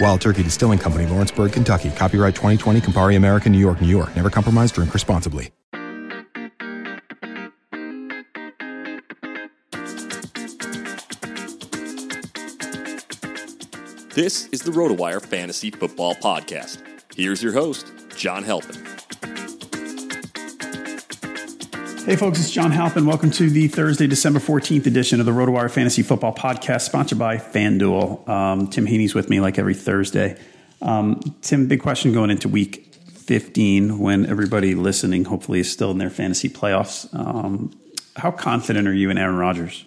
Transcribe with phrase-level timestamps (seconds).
[0.00, 1.90] Wild Turkey Distilling Company, Lawrenceburg, Kentucky.
[1.90, 4.14] Copyright 2020, Campari American, New York, New York.
[4.14, 5.50] Never compromise, drink responsibly.
[14.16, 16.82] This is the RotoWire Fantasy Football Podcast.
[17.14, 19.05] Here's your host, John Halpin.
[22.06, 23.04] Hey, folks, it's John Halpin.
[23.04, 27.36] Welcome to the Thursday, December 14th edition of the RotoWire Fantasy Football Podcast, sponsored by
[27.38, 28.28] FanDuel.
[28.28, 30.40] Um, Tim Heaney's with me like every Thursday.
[30.80, 35.98] Um, Tim, big question going into week 15 when everybody listening hopefully is still in
[35.98, 37.12] their fantasy playoffs.
[37.12, 37.76] Um,
[38.14, 39.84] how confident are you in Aaron Rodgers?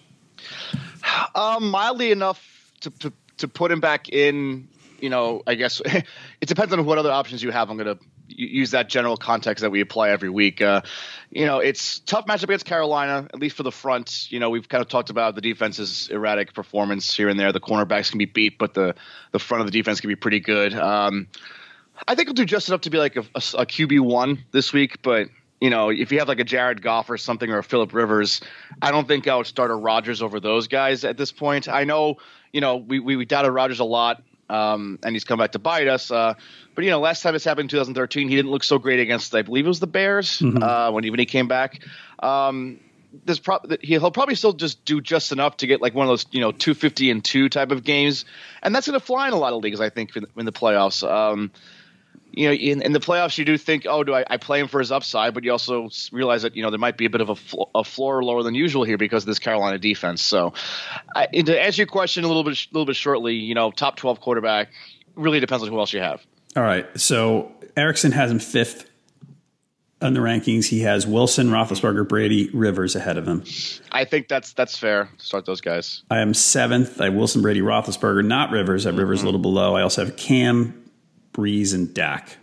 [1.34, 4.68] Um, mildly enough to, to to put him back in,
[5.00, 6.04] you know, I guess it
[6.42, 7.70] depends on what other options you have.
[7.70, 8.04] I'm going to
[8.46, 10.60] use that general context that we apply every week.
[10.60, 10.82] Uh,
[11.30, 14.30] you know, it's tough matchup against Carolina, at least for the front.
[14.30, 17.52] You know, we've kind of talked about the defense's erratic performance here and there.
[17.52, 18.94] The cornerbacks can be beat, but the
[19.32, 20.74] the front of the defense can be pretty good.
[20.74, 21.28] Um,
[22.08, 24.72] I think we'll do just enough to be like a, a, a QB one this
[24.72, 25.28] week, but
[25.60, 28.40] you know, if you have like a Jared Goff or something or a Philip Rivers,
[28.80, 31.68] I don't think I would start a Rodgers over those guys at this point.
[31.68, 32.16] I know
[32.52, 35.58] you know, we, we, we doubted Rodgers a lot, um, and he's come back to
[35.58, 36.10] bite us.
[36.10, 36.34] Uh,
[36.74, 39.34] but you know, last time this happened in 2013, he didn't look so great against,
[39.34, 40.62] I believe it was the Bears mm-hmm.
[40.62, 41.80] uh, when he when he came back.
[42.18, 42.80] Um,
[43.24, 46.26] this pro- he'll probably still just do just enough to get like one of those
[46.30, 48.24] you know 250 and two type of games,
[48.62, 50.52] and that's going to fly in a lot of leagues, I think, in, in the
[50.52, 51.08] playoffs.
[51.08, 51.50] Um,
[52.32, 54.68] you know, in, in, the playoffs, you do think, oh, do I, I, play him
[54.68, 55.34] for his upside?
[55.34, 57.64] But you also realize that you know there might be a bit of a, fl-
[57.74, 60.22] a floor lower than usual here because of this Carolina defense.
[60.22, 60.52] So,
[61.14, 63.96] I, to answer your question a little bit, a little bit shortly, you know, top
[63.96, 64.68] twelve quarterback
[65.14, 66.24] really depends on who else you have.
[66.56, 68.90] All right, so Erickson has him fifth
[70.02, 70.66] on the rankings.
[70.66, 73.44] He has Wilson, Roethlisberger, Brady, Rivers ahead of him.
[73.92, 75.10] I think that's that's fair.
[75.18, 76.02] Start those guys.
[76.10, 77.00] I am seventh.
[77.00, 78.86] I have Wilson, Brady, Roethlisberger, not Rivers.
[78.86, 79.26] I have Rivers mm-hmm.
[79.26, 79.76] a little below.
[79.76, 80.79] I also have Cam,
[81.32, 82.36] Brees and Dak.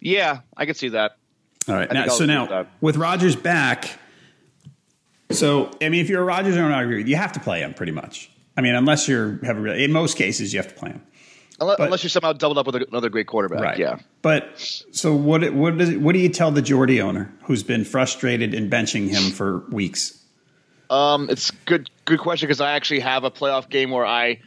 [0.00, 1.12] Yeah, I could see that.
[1.68, 1.92] All right.
[1.92, 3.98] Now, so now with, with Rodgers back,
[5.30, 7.04] so I mean, if you're a Rodgers owner, I agree.
[7.04, 8.30] You have to play him pretty much.
[8.56, 11.02] I mean, unless you're have a in most cases you have to play him.
[11.60, 13.78] Unless, but, unless you're somehow doubled up with another great quarterback, right?
[13.78, 13.98] Yeah.
[14.22, 14.48] But
[14.92, 15.52] so what?
[15.52, 19.30] What does what do you tell the Jordy owner who's been frustrated in benching him
[19.30, 20.18] for weeks?
[20.88, 24.40] Um, it's good good question because I actually have a playoff game where I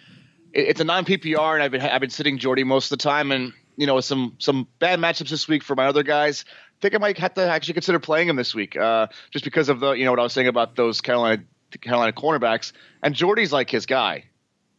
[0.53, 3.31] it's a non PPR, and I've been I've been sitting Jordy most of the time,
[3.31, 6.45] and you know some some bad matchups this week for my other guys.
[6.47, 9.69] I think I might have to actually consider playing him this week, uh, just because
[9.69, 11.43] of the you know what I was saying about those Carolina
[11.81, 12.71] Carolina cornerbacks,
[13.01, 14.25] and Jordy's like his guy.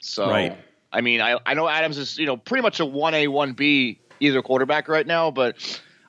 [0.00, 0.56] So right.
[0.92, 3.52] I mean, I I know Adams is you know pretty much a one A one
[3.52, 5.56] B either quarterback right now, but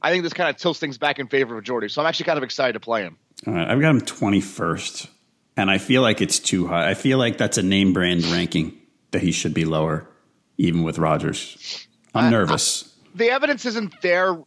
[0.01, 1.89] I think this kind of tilts things back in favor of Jordy.
[1.89, 3.17] So I'm actually kind of excited to play him.
[3.47, 5.09] All right, I've got him 21st,
[5.57, 6.89] and I feel like it's too high.
[6.89, 8.79] I feel like that's a name brand ranking
[9.15, 10.05] that he should be lower,
[10.57, 11.87] even with Rodgers.
[12.13, 12.93] I'm nervous.
[13.15, 14.37] the evidence isn't there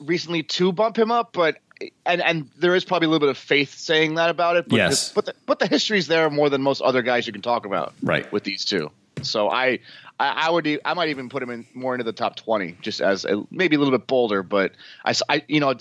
[0.00, 1.58] recently to bump him up, but
[2.04, 4.68] and and there is probably a little bit of faith saying that about it.
[4.68, 5.10] But Yes.
[5.10, 7.64] the, but the, but the history's there more than most other guys you can talk
[7.66, 7.94] about.
[8.02, 8.30] Right.
[8.32, 8.90] with these two.
[9.22, 9.78] So I
[10.18, 13.00] I, I would I might even put him in more into the top twenty, just
[13.00, 14.42] as a, maybe a little bit bolder.
[14.42, 14.72] But
[15.04, 15.72] I, I you know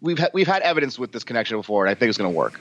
[0.00, 2.36] we've had, we've had evidence with this connection before, and I think it's going to
[2.36, 2.58] work.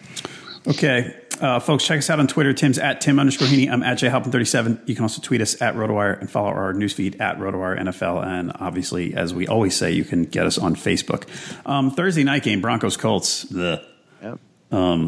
[0.68, 2.54] Okay, uh, folks, check us out on Twitter.
[2.54, 3.70] Tim's at Tim underscore Heaney.
[3.70, 4.88] I'm at JHalpin37.
[4.88, 8.26] You can also tweet us at RotoWire and follow our newsfeed at RotoWire NFL.
[8.26, 11.28] And obviously, as we always say, you can get us on Facebook.
[11.66, 13.44] Um, Thursday night game, Broncos Colts.
[13.44, 13.86] The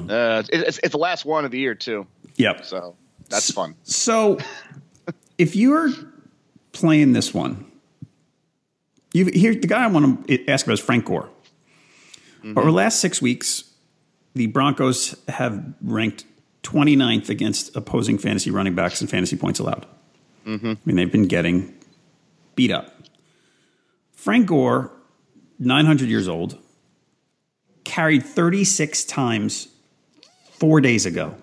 [0.09, 2.63] Uh, it, it's it's the last one of the year too, yep.
[2.63, 2.95] so
[3.30, 3.75] that's fun.
[3.83, 4.38] So,
[5.38, 5.89] if you're
[6.71, 7.69] playing this one,
[9.13, 11.30] you here the guy I want to ask about is Frank Gore.
[12.44, 13.65] Over the last six weeks,
[14.37, 16.25] the Broncos have ranked
[16.63, 19.85] 29th against opposing fantasy running backs and fantasy points allowed.
[20.45, 20.67] Mm-hmm.
[20.67, 21.73] I mean, they've been getting
[22.55, 22.93] beat up.
[24.13, 24.91] Frank Gore,
[25.59, 26.57] 900 years old,
[27.83, 29.67] carried 36 times
[30.51, 31.35] four days ago.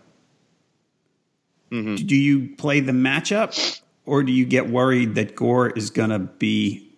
[1.71, 2.07] Mm-hmm.
[2.07, 6.19] Do you play the matchup or do you get worried that Gore is going to
[6.19, 6.93] be?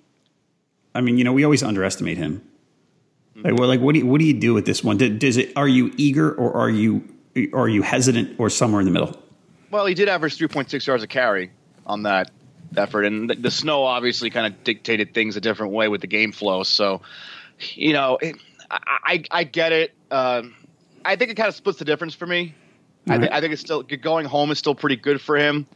[0.95, 2.43] I mean, you know, we always underestimate him.
[3.43, 4.97] Like, well, like, what do you, what do you do with this one?
[4.97, 5.53] Did- Does it?
[5.57, 7.05] Are you eager or are you
[7.53, 9.15] are you hesitant or somewhere in the middle?
[9.71, 11.51] Well, he did average 3.6 yards a carry
[11.85, 12.31] on that
[12.77, 16.07] effort, and the, the snow obviously kind of dictated things a different way with the
[16.07, 16.63] game flow.
[16.63, 17.03] So,
[17.75, 18.37] you know, it,
[18.71, 19.93] I, I I get it.
[20.11, 20.55] Um,
[21.05, 22.55] I think it kind of splits the difference for me.
[23.09, 25.67] I, th- I think it's still going home is still pretty good for him.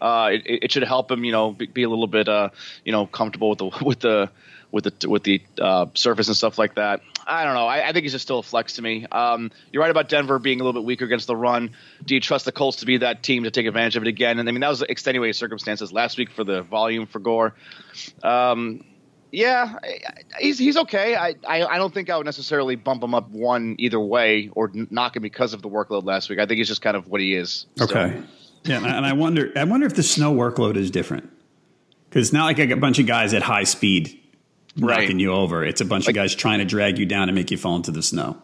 [0.00, 2.50] Uh, it, it should help him, you know, be, be a little bit, uh,
[2.84, 4.30] you know, comfortable with the with the
[4.72, 7.00] with the with the uh, surface and stuff like that.
[7.28, 7.66] I don't know.
[7.66, 9.04] I, I think he's just still a flex to me.
[9.10, 11.70] Um, you're right about Denver being a little bit weaker against the run.
[12.04, 14.38] Do you trust the Colts to be that team to take advantage of it again?
[14.38, 17.54] And I mean, that was extenuating circumstances last week for the volume for Gore.
[18.22, 18.84] Um,
[19.32, 21.16] yeah, I- I- he's he's okay.
[21.16, 24.70] I, I I don't think I would necessarily bump him up one either way or
[24.90, 26.38] knock him because of the workload last week.
[26.38, 27.66] I think he's just kind of what he is.
[27.74, 27.88] still.
[27.88, 28.22] Okay.
[28.64, 29.52] Yeah, and I, wonder.
[29.54, 31.30] I wonder if the snow workload is different
[32.08, 34.20] because it's not like a bunch of guys at high speed
[34.78, 35.00] Right.
[35.02, 35.64] knocking you over.
[35.64, 37.90] It's a bunch of guys trying to drag you down and make you fall into
[37.90, 38.36] the snow.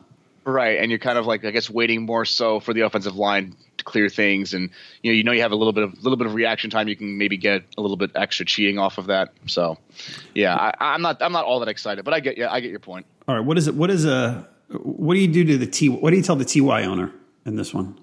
[0.45, 3.55] Right, and you're kind of like I guess waiting more so for the offensive line
[3.79, 4.71] to clear things, and
[5.03, 6.89] you know you know you have a little bit of little bit of reaction time.
[6.89, 9.33] You can maybe get a little bit extra cheating off of that.
[9.47, 9.79] So,
[10.35, 12.71] yeah, I, I'm not I'm not all that excited, but I get yeah I get
[12.71, 13.07] your point.
[13.29, 13.45] All right.
[13.45, 13.77] What is it?
[13.77, 14.49] What is a?
[14.71, 15.89] What do you do to the T?
[15.89, 17.13] What do you tell the TY owner
[17.47, 17.97] in this one?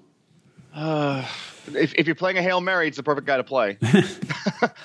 [0.74, 1.26] Uh,
[1.74, 3.76] if, if you're playing a hail mary, it's the perfect guy to play.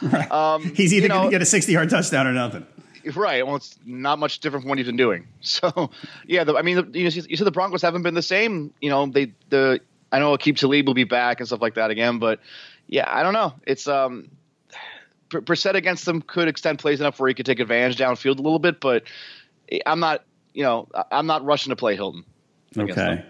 [0.31, 2.65] Um, He's either you know- going to get a sixty-yard touchdown or nothing.
[3.13, 3.45] Right.
[3.45, 5.27] Well, it's not much different from what he's been doing.
[5.41, 5.91] So,
[6.25, 6.43] yeah.
[6.43, 8.73] The, I mean, the, you, know, you said the Broncos haven't been the same.
[8.81, 9.79] You know, they the
[10.11, 12.39] I know Aqib Talib will be back and stuff like that again, but
[12.87, 13.53] yeah, I don't know.
[13.67, 14.29] It's um,
[15.29, 18.41] Per- Brissett against them could extend plays enough where he could take advantage downfield a
[18.41, 19.03] little bit, but
[19.85, 20.23] I'm not.
[20.53, 22.23] You know, I'm not rushing to play Hilton.
[22.77, 22.93] Okay.
[22.93, 23.23] them.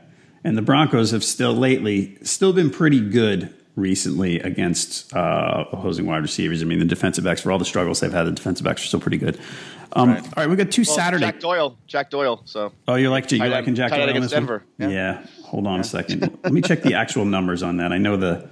[0.44, 6.22] And the Broncos have still lately still been pretty good recently against uh, opposing wide
[6.22, 6.62] receivers.
[6.62, 8.88] I mean, the defensive backs for all the struggles they've had, the defensive backs are
[8.88, 9.40] still pretty good.
[9.94, 11.26] Um, All right, we got two Well, Saturday.
[11.26, 11.78] Jack Doyle.
[11.88, 12.42] Jack Doyle.
[12.46, 14.32] So Oh, you're like you liking Jack Doyle against?
[14.32, 14.64] Denver.
[14.78, 14.90] Yeah.
[14.90, 15.26] Yeah.
[15.44, 16.38] Hold on a second.
[16.44, 17.94] Let me check the actual numbers on that.
[17.94, 18.50] I know the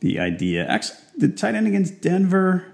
[0.00, 0.66] the idea.
[0.66, 2.64] Actually, the tight end against Denver.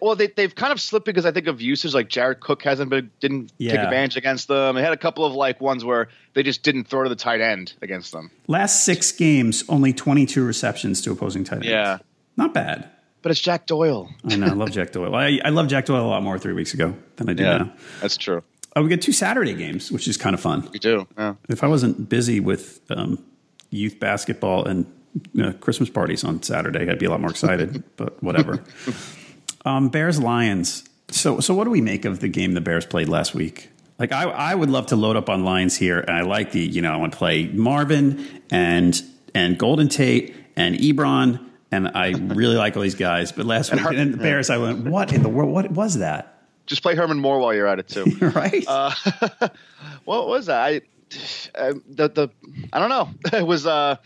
[0.00, 1.92] Well, they, they've kind of slipped because I think of usage.
[1.94, 4.76] Like Jared Cook hasn't been didn't take advantage against them.
[4.76, 7.40] They had a couple of like ones where they just didn't throw to the tight
[7.40, 8.30] end against them.
[8.46, 11.66] Last six games, only twenty two receptions to opposing tight ends.
[11.68, 11.98] Yeah.
[12.36, 12.88] not bad.
[13.22, 14.10] But it's Jack Doyle.
[14.28, 14.46] I know.
[14.46, 15.14] I love Jack Doyle.
[15.14, 17.58] I, I love Jack Doyle a lot more three weeks ago than I do Yeah,
[17.58, 17.72] now.
[18.00, 18.42] that's true.
[18.74, 20.68] Oh, we get two Saturday games, which is kind of fun.
[20.72, 21.06] You do.
[21.16, 21.34] Yeah.
[21.48, 23.22] If I wasn't busy with um,
[23.70, 24.86] youth basketball and
[25.34, 27.84] you know, Christmas parties on Saturday, I'd be a lot more excited.
[27.96, 28.64] but whatever.
[29.64, 30.84] Um, Bears Lions.
[31.10, 33.68] So so what do we make of the game the Bears played last week?
[33.98, 36.60] Like I I would love to load up on Lions here, and I like the
[36.60, 39.00] you know I want to play Marvin and
[39.34, 41.40] and Golden Tate and Ebron,
[41.70, 43.32] and I really like all these guys.
[43.32, 45.50] But last week Har- and the Bears, I went, what in the world?
[45.50, 46.42] What was that?
[46.66, 48.04] Just play Herman Moore while you're at it too.
[48.34, 48.64] right?
[50.04, 50.60] what was that?
[50.60, 50.80] I
[51.54, 52.28] uh, the the
[52.72, 53.10] I don't know.
[53.38, 53.96] It was uh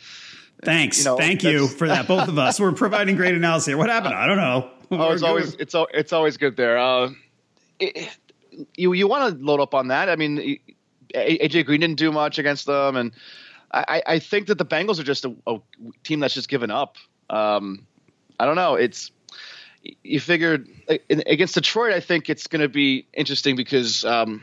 [0.63, 0.99] Thanks.
[0.99, 2.09] you know, Thank you for that.
[2.09, 2.59] Both of us.
[2.59, 3.77] We're providing great analysis here.
[3.77, 4.15] What happened?
[4.15, 4.71] I don't know.
[4.91, 6.79] oh it's always it's it's always good there.
[6.79, 7.11] Uh,
[7.79, 8.17] it,
[8.77, 10.09] you you want to load up on that?
[10.09, 10.59] I mean,
[11.15, 13.13] AJ Green didn't do much against them, and
[13.73, 15.59] I, I think that the Bengals are just a, a
[16.05, 16.97] team that's just given up.
[17.29, 17.87] Um,
[18.39, 18.75] I don't know.
[18.75, 19.11] It's
[20.03, 20.69] you figured
[21.09, 24.43] against Detroit, I think it's going to be interesting because, um,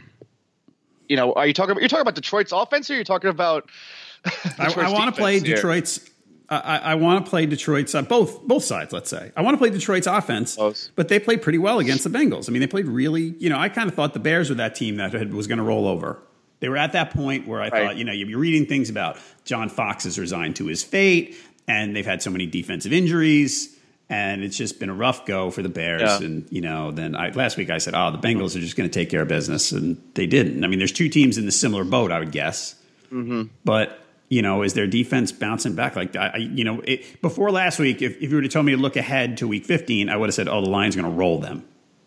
[1.09, 3.69] you know, are you talking about you're talking about Detroit's offense, or you're talking about?
[4.57, 5.55] I, I want to play here?
[5.55, 6.09] Detroit's.
[6.49, 8.93] I, I want to play Detroit's uh, both both sides.
[8.93, 10.91] Let's say I want to play Detroit's offense, Close.
[10.95, 12.49] but they played pretty well against the Bengals.
[12.49, 13.35] I mean, they played really.
[13.39, 15.57] You know, I kind of thought the Bears were that team that had, was going
[15.57, 16.19] to roll over.
[16.59, 17.71] They were at that point where I right.
[17.71, 21.35] thought, you know, you'd be reading things about John Fox is resigned to his fate,
[21.67, 23.73] and they've had so many defensive injuries
[24.09, 26.01] and it's just been a rough go for the Bears.
[26.01, 26.21] Yeah.
[26.21, 28.89] And you know, then I, last week I said, "Oh, the Bengals are just going
[28.89, 30.63] to take care of business," and they didn't.
[30.63, 32.75] I mean, there's two teams in the similar boat, I would guess.
[33.11, 33.43] Mm-hmm.
[33.63, 34.02] But
[34.33, 35.95] you know, is their defense bouncing back?
[35.95, 38.71] Like, I, you know, it, before last week, if, if you were to tell me
[38.71, 41.15] to look ahead to Week 15, I would have said, "Oh, the Lions going to
[41.15, 41.63] roll them."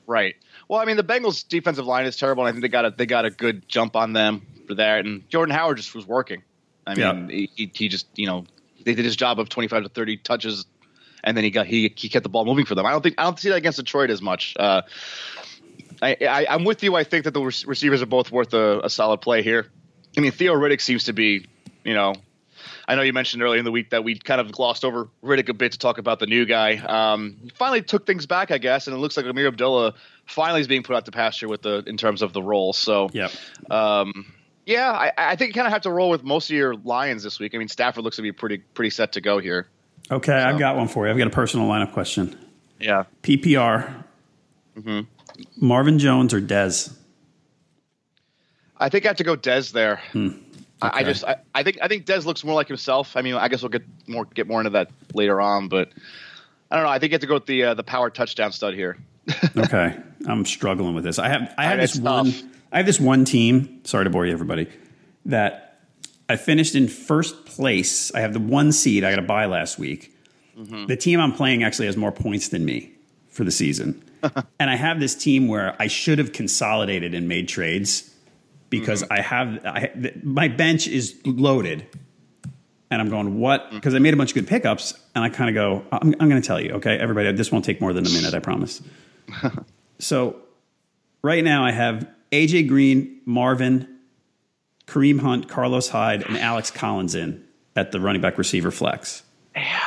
[0.06, 0.34] Right.
[0.68, 2.90] Well, I mean, the Bengals' defensive line is terrible, and I think they got a
[2.90, 5.06] they got a good jump on them for that.
[5.06, 6.42] And Jordan Howard just was working.
[6.84, 7.46] I mean, yeah.
[7.56, 8.44] he, he just you know
[8.84, 10.66] they did his job of 25 to 30 touches
[11.22, 12.86] and then he got he he kept the ball moving for them.
[12.86, 14.54] I don't think I don't see that against Detroit as much.
[14.58, 14.82] Uh,
[16.00, 16.94] I, I am with you.
[16.94, 19.66] I think that the receivers are both worth a, a solid play here.
[20.16, 21.46] I mean, Theo Riddick seems to be,
[21.86, 22.14] you know,
[22.88, 25.48] I know you mentioned earlier in the week that we kind of glossed over Riddick
[25.48, 26.76] a bit to talk about the new guy.
[26.76, 29.94] Um, finally took things back, I guess, and it looks like Ameer Abdullah
[30.26, 32.72] finally is being put out to pasture with the in terms of the role.
[32.72, 33.28] So, yeah,
[33.70, 34.32] um,
[34.66, 37.22] yeah, I, I think you kind of have to roll with most of your Lions
[37.22, 37.54] this week.
[37.54, 39.68] I mean, Stafford looks to be pretty pretty set to go here.
[40.10, 40.48] Okay, so.
[40.48, 41.12] I've got one for you.
[41.12, 42.36] I've got a personal lineup question.
[42.80, 43.04] Yeah.
[43.22, 44.04] PPR.
[44.76, 45.00] Mm-hmm.
[45.66, 46.94] Marvin Jones or Dez?
[48.78, 50.00] I think I have to go Dez there.
[50.12, 50.28] Hmm.
[50.82, 50.98] Okay.
[50.98, 53.16] I, just I, I, think I think Dez looks more like himself.
[53.16, 55.88] I mean, I guess we'll get more get more into that later on, but
[56.70, 56.90] I don't know.
[56.90, 58.98] I think you have to go with the uh, the power touchdown stud here.
[59.56, 59.96] okay,
[60.28, 61.18] I'm struggling with this.
[61.18, 62.32] I have I have this one.
[62.72, 63.80] I have this one team.
[63.84, 64.68] Sorry to bore you, everybody.
[65.24, 65.78] That
[66.28, 68.14] I finished in first place.
[68.14, 70.14] I have the one seed I got to buy last week.
[70.58, 70.86] Mm-hmm.
[70.86, 72.92] The team I'm playing actually has more points than me
[73.28, 74.02] for the season.
[74.58, 78.10] and I have this team where I should have consolidated and made trades
[78.70, 79.12] because mm-hmm.
[79.12, 81.86] I have I, my bench is loaded.
[82.88, 83.72] And I'm going, what?
[83.72, 83.96] Because mm.
[83.96, 84.94] I made a bunch of good pickups.
[85.16, 87.64] And I kind of go, I'm, I'm going to tell you, okay, everybody, this won't
[87.64, 88.80] take more than a minute, I promise.
[89.98, 90.36] so
[91.22, 93.98] right now I have AJ Green, Marvin,
[94.86, 97.44] Kareem Hunt, Carlos Hyde, and Alex Collins in
[97.74, 99.22] at the running back receiver flex.
[99.54, 99.80] Yeah.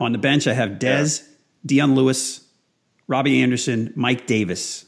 [0.00, 1.28] On the bench, I have Dez, yeah.
[1.66, 2.44] Dion Lewis,
[3.06, 4.86] Robbie Anderson, Mike Davis.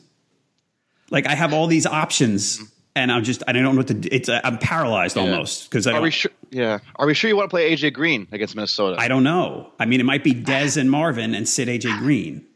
[1.10, 2.62] Like I have all these options,
[2.94, 4.14] and I'm just I don't know what to.
[4.14, 5.22] It's uh, I'm paralyzed yeah.
[5.22, 5.92] almost because I.
[5.92, 6.30] Are we sure?
[6.50, 6.78] Yeah.
[6.96, 8.96] Are we sure you want to play AJ Green against Minnesota?
[8.98, 9.72] I don't know.
[9.78, 12.46] I mean, it might be Dez and Marvin and sit AJ Green,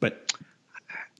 [0.00, 0.32] but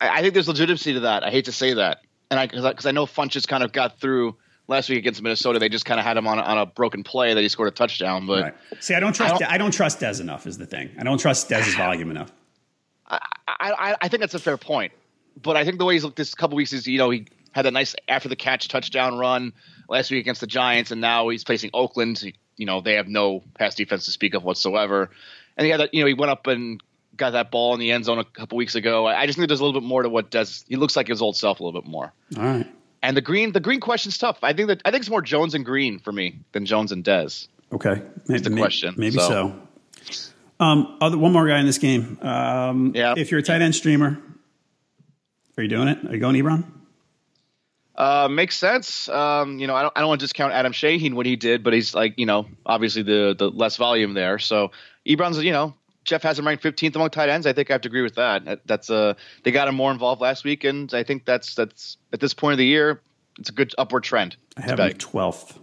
[0.01, 1.25] I, I think there's legitimacy to that.
[1.25, 4.01] I hate to say that, and I because I, I know Funchess kind of got
[4.01, 4.37] through
[4.69, 7.05] last week against Minnesota, they just kind of had him on a, on a broken
[7.05, 8.27] play that he scored a touchdown.
[8.27, 8.55] But right.
[8.81, 10.47] see, I don't trust I don't, I don't trust Dez enough.
[10.47, 10.91] Is the thing.
[10.99, 12.33] I don't trust Dez's volume enough.
[13.09, 14.93] I, I, I think that's a fair point,
[15.41, 17.67] but I think the way he's looked this couple weeks is you know he had
[17.67, 19.53] a nice after the catch touchdown run
[19.89, 22.23] last week against the Giants, and now he's facing Oakland.
[22.57, 25.11] You know they have no pass defense to speak of whatsoever,
[25.57, 26.81] and he had that you know he went up and
[27.17, 29.07] got that ball in the end zone a couple weeks ago.
[29.07, 30.65] I just think there's a little bit more to what does.
[30.69, 32.13] He looks like his old self a little bit more.
[32.37, 32.67] All right.
[33.03, 34.39] And the green, the green question's tough.
[34.43, 37.05] I think that I think it's more Jones and Green for me than Jones and
[37.05, 37.49] Dez.
[37.73, 38.95] Okay, maybe, the question.
[38.97, 39.55] Maybe so.
[40.03, 40.25] so.
[40.59, 42.19] Um, other one more guy in this game.
[42.23, 43.15] Um, yeah.
[43.17, 44.19] If you're a tight end streamer,
[45.57, 46.05] are you doing it?
[46.07, 46.65] Are you going Ebron?
[47.97, 49.09] Uh, makes sense.
[49.09, 51.63] Um, you know, I don't, I don't want to discount Adam Shaheen what he did,
[51.63, 54.39] but he's like, you know, obviously the the less volume there.
[54.39, 54.71] So
[55.07, 55.75] Ebron's, you know,
[56.05, 57.47] Jeff has him ranked 15th among tight ends.
[57.47, 58.61] I think I have to agree with that.
[58.67, 62.21] That's uh they got him more involved last week, and I think that's that's at
[62.21, 63.01] this point of the year,
[63.39, 64.37] it's a good upward trend.
[64.57, 65.59] I have him 12th.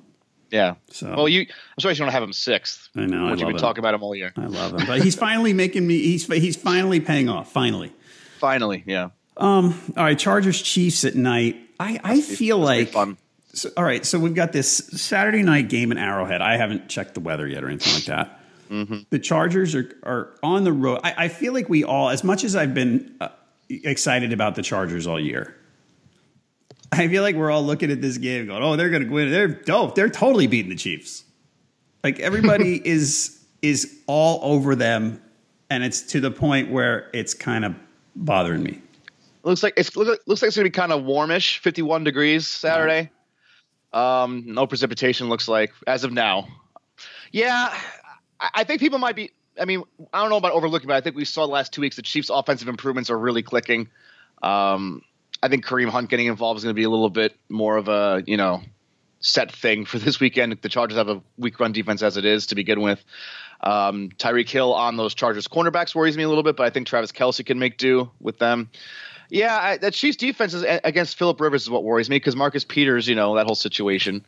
[0.53, 0.75] Yeah.
[0.91, 1.41] So well, you.
[1.41, 2.89] I'm sorry you don't have him sixth.
[2.95, 3.31] I know.
[3.31, 4.31] Which you've been talking about him all year.
[4.37, 5.99] I love him, but he's finally making me.
[5.99, 7.51] He's he's finally paying off.
[7.51, 7.91] Finally.
[8.37, 9.09] Finally, yeah.
[9.35, 9.79] Um.
[9.97, 10.17] All right.
[10.17, 11.57] Chargers Chiefs at night.
[11.83, 12.89] I I feel like.
[12.89, 13.17] Fun.
[13.53, 14.03] So, all right.
[14.05, 16.41] So we've got this Saturday night game in Arrowhead.
[16.41, 18.39] I haven't checked the weather yet or anything like that.
[18.69, 18.97] Mm-hmm.
[19.11, 21.01] The Chargers are, are on the road.
[21.03, 23.27] I, I, feel like we all, as much as I've been uh,
[23.69, 25.55] excited about the Chargers all year,
[26.91, 29.29] I feel like we're all looking at this game going, "Oh, they're going to win.
[29.29, 29.95] They're dope.
[29.95, 31.23] They're totally beating the Chiefs."
[32.03, 35.21] Like everybody is is all over them,
[35.69, 37.75] and it's to the point where it's kind of
[38.15, 38.81] bothering me.
[39.43, 43.11] Looks like it's looks like it's to be kind of warmish, fifty one degrees Saturday.
[43.91, 46.47] Um, no precipitation looks like as of now.
[47.31, 47.77] Yeah,
[48.39, 49.31] I think people might be.
[49.59, 49.83] I mean,
[50.13, 52.01] I don't know about overlooking, but I think we saw the last two weeks the
[52.01, 53.89] Chiefs' offensive improvements are really clicking.
[54.41, 55.03] Um,
[55.43, 57.89] I think Kareem Hunt getting involved is going to be a little bit more of
[57.89, 58.61] a you know
[59.19, 60.57] set thing for this weekend.
[60.61, 63.03] The Chargers have a weak run defense as it is to begin with.
[63.61, 66.87] Um, Tyreek Hill on those Chargers cornerbacks worries me a little bit, but I think
[66.87, 68.69] Travis Kelce can make do with them.
[69.33, 72.63] Yeah, I, that Chiefs defense is, against Philip Rivers is what worries me because Marcus
[72.63, 74.23] Peters, you know, that whole situation.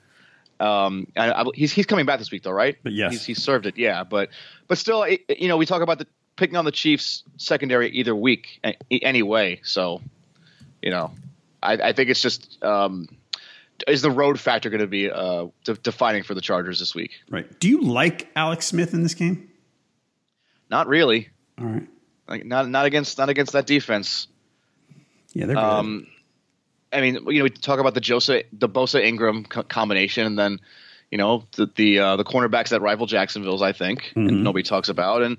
[0.60, 2.76] Um, I, I, he's he's coming back this week though, right?
[2.82, 3.78] But yes, he's, he's served it.
[3.78, 4.30] Yeah, but
[4.68, 6.08] but still, it, you know, we talk about the
[6.38, 8.60] picking on the Chiefs secondary either week
[8.90, 9.62] anyway.
[9.64, 10.02] So,
[10.82, 11.12] you know,
[11.62, 13.08] I, I think it's just um,
[13.88, 17.12] is the road factor going to be uh, de- defining for the Chargers this week?
[17.30, 17.60] Right.
[17.60, 19.52] Do you like Alex Smith in this game?
[20.72, 21.30] Not really.
[21.60, 21.88] All right.
[22.28, 24.30] Like not not against not against that defense.
[25.36, 25.64] Yeah, they're good.
[25.64, 26.08] Um,
[26.92, 30.40] I mean, you know, we talk about the Josa, the Bosa Ingram co- combination, and
[30.40, 30.60] then
[31.12, 33.62] you know the the, uh, the cornerbacks that rival Jacksonville's.
[33.62, 34.28] I think mm-hmm.
[34.28, 35.38] and nobody talks about, and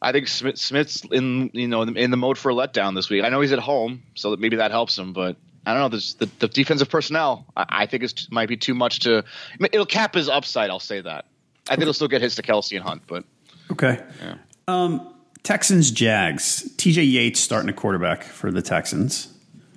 [0.00, 3.24] I think Smith, Smith's in you know in the mode for a letdown this week.
[3.24, 5.36] I know he's at home, so that maybe that helps him, but.
[5.68, 5.98] I don't know.
[5.98, 9.24] The, the defensive personnel, I, I think, it might be too much to.
[9.58, 10.70] It'll cap his upside.
[10.70, 11.24] I'll say that.
[11.68, 13.24] I think he'll still get hits to Kelce and Hunt, but
[13.72, 14.00] okay.
[14.22, 14.36] Yeah.
[14.68, 15.15] Um,
[15.46, 16.68] Texans Jags.
[16.76, 17.04] T.J.
[17.04, 19.32] Yates starting a quarterback for the Texans.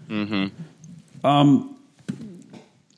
[0.08, 0.48] Mm-hmm.
[1.24, 1.78] Um,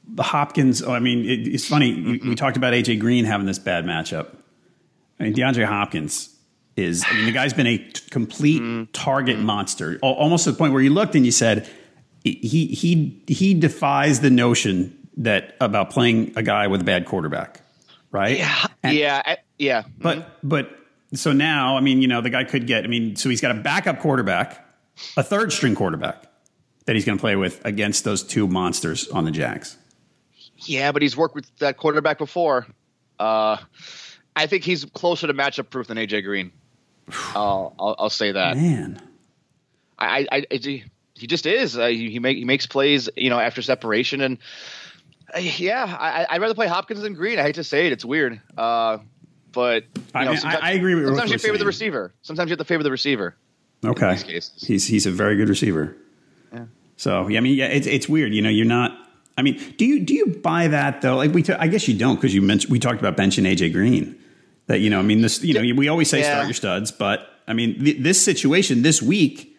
[0.07, 0.81] the Hopkins.
[0.81, 1.93] Oh, I mean, it, it's funny.
[1.93, 2.11] Mm-hmm.
[2.11, 4.37] We, we, talked about AJ Green having this bad matchup.
[5.19, 6.33] I mean, DeAndre Hopkins
[6.77, 7.03] is.
[7.05, 8.89] I mean, the guy's been a t- complete mm-hmm.
[8.93, 11.69] target monster, almost to the point where you looked and you said
[12.23, 17.59] he he he defies the notion that about playing a guy with a bad quarterback,
[18.11, 18.37] right?
[18.37, 19.83] Yeah, and, yeah, yeah.
[19.99, 20.47] But mm-hmm.
[20.47, 20.80] but
[21.13, 22.83] so now, I mean, you know, the guy could get.
[22.83, 24.65] I mean, so he's got a backup quarterback,
[25.17, 26.23] a third string quarterback
[26.85, 29.77] that he's going to play with against those two monsters on the Jags.
[30.57, 32.67] Yeah, but he's worked with that quarterback before.
[33.19, 33.57] Uh,
[34.35, 36.51] I think he's closer to matchup proof than AJ Green.
[37.35, 38.57] I'll, I'll, I'll say that.
[38.57, 39.01] Man,
[39.97, 40.83] I, I, I
[41.21, 41.77] he just is.
[41.77, 44.37] Uh, he, he, make, he makes plays, you know, after separation, and
[45.35, 47.37] uh, yeah, I, would rather play Hopkins than Green.
[47.37, 48.97] I hate to say it, it's weird, uh,
[49.51, 50.95] but I, know, mean, I, agree.
[50.95, 51.59] With sometimes you favor saying.
[51.59, 52.13] the receiver.
[52.21, 53.35] Sometimes you have to favor the receiver.
[53.83, 54.17] Okay,
[54.59, 55.95] he's he's a very good receiver.
[56.53, 56.65] Yeah.
[56.97, 58.33] So yeah, I mean, yeah, it's it's weird.
[58.33, 58.97] You know, you're not.
[59.37, 61.17] I mean, do you do you buy that though?
[61.17, 63.73] Like we, t- I guess you don't because you mentioned we talked about benching AJ
[63.73, 64.17] Green.
[64.67, 66.33] That you know, I mean, this you know, we always say yeah.
[66.33, 69.57] start your studs, but I mean, th- this situation this week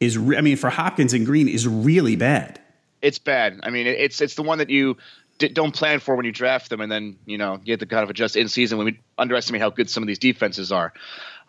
[0.00, 2.60] is, re- I mean, for Hopkins and Green is really bad.
[3.00, 3.60] It's bad.
[3.62, 4.96] I mean, it's it's the one that you
[5.38, 7.86] d- don't plan for when you draft them, and then you know you have to
[7.86, 10.92] kind of adjust in season when we underestimate how good some of these defenses are.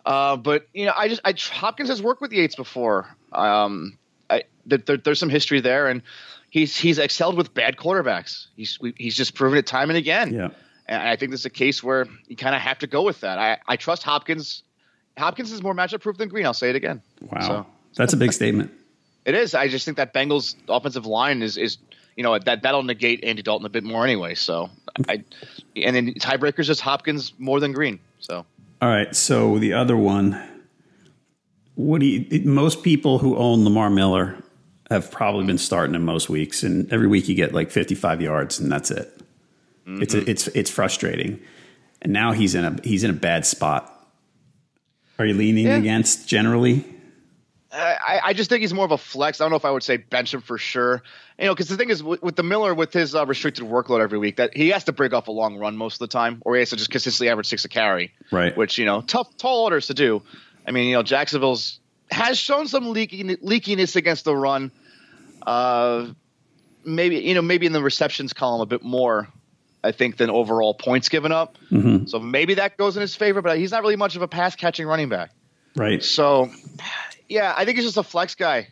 [0.05, 3.15] Uh, but you know, I just I, Hopkins has worked with Yates before.
[3.33, 3.97] Um,
[4.29, 6.01] I, there, there's some history there, and
[6.49, 8.47] he's he's excelled with bad quarterbacks.
[8.55, 10.33] He's he's just proven it time and again.
[10.33, 10.49] Yeah.
[10.87, 13.19] And I think this is a case where you kind of have to go with
[13.19, 13.37] that.
[13.37, 14.63] I, I trust Hopkins.
[15.17, 16.45] Hopkins is more matchup proof than Green.
[16.45, 17.01] I'll say it again.
[17.29, 17.41] Wow.
[17.41, 17.65] So.
[17.95, 18.71] That's a big statement.
[19.25, 19.53] It is.
[19.53, 21.77] I just think that Bengals offensive line is is
[22.17, 24.35] you know that that'll negate Andy Dalton a bit more anyway.
[24.35, 24.69] So
[25.07, 25.23] I
[25.77, 27.99] and then tiebreakers is Hopkins more than Green.
[28.19, 28.45] So
[28.81, 29.15] all right.
[29.15, 30.41] So the other one,
[31.75, 32.41] what do you?
[32.43, 34.43] Most people who own Lamar Miller
[34.89, 38.19] have probably been starting him most weeks, and every week you get like fifty five
[38.19, 39.15] yards, and that's it.
[39.85, 40.01] Mm-hmm.
[40.01, 41.39] It's a, it's it's frustrating,
[42.01, 43.93] and now he's in a he's in a bad spot.
[45.19, 45.77] Are you leaning yeah.
[45.77, 46.83] against generally?
[47.77, 49.39] I, I, just think he's more of a flex.
[49.39, 51.03] I don't know if I would say bench him for sure.
[51.37, 54.01] You know, because the thing is with, with, the Miller with his uh, restricted workload
[54.01, 56.41] every week, that he has to break off a long run most of the time,
[56.45, 58.13] or he has to just consistently average six a carry.
[58.31, 58.55] Right.
[58.55, 60.23] Which you know, tough, tall orders to do.
[60.65, 64.71] I mean, you know, Jacksonville's has shown some leaking, leakiness against the run.
[65.45, 66.07] Uh,
[66.83, 69.27] maybe you know, maybe in the receptions column a bit more.
[69.83, 71.57] I think than overall points given up.
[71.71, 72.07] Mm-hmm.
[72.07, 74.55] So maybe that goes in his favor, but he's not really much of a pass
[74.55, 75.31] catching running back.
[75.77, 76.03] Right.
[76.03, 76.49] So
[77.29, 78.67] yeah, I think he's just a flex guy.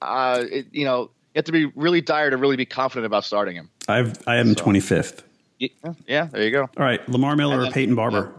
[0.00, 3.24] Uh, it, you know, you have to be really dire to really be confident about
[3.24, 3.70] starting him.
[3.88, 4.96] I've I twenty so.
[4.96, 5.24] fifth.
[5.58, 5.68] Yeah,
[6.06, 6.62] yeah, there you go.
[6.62, 8.32] All right, Lamar Miller then, or Peyton Barber.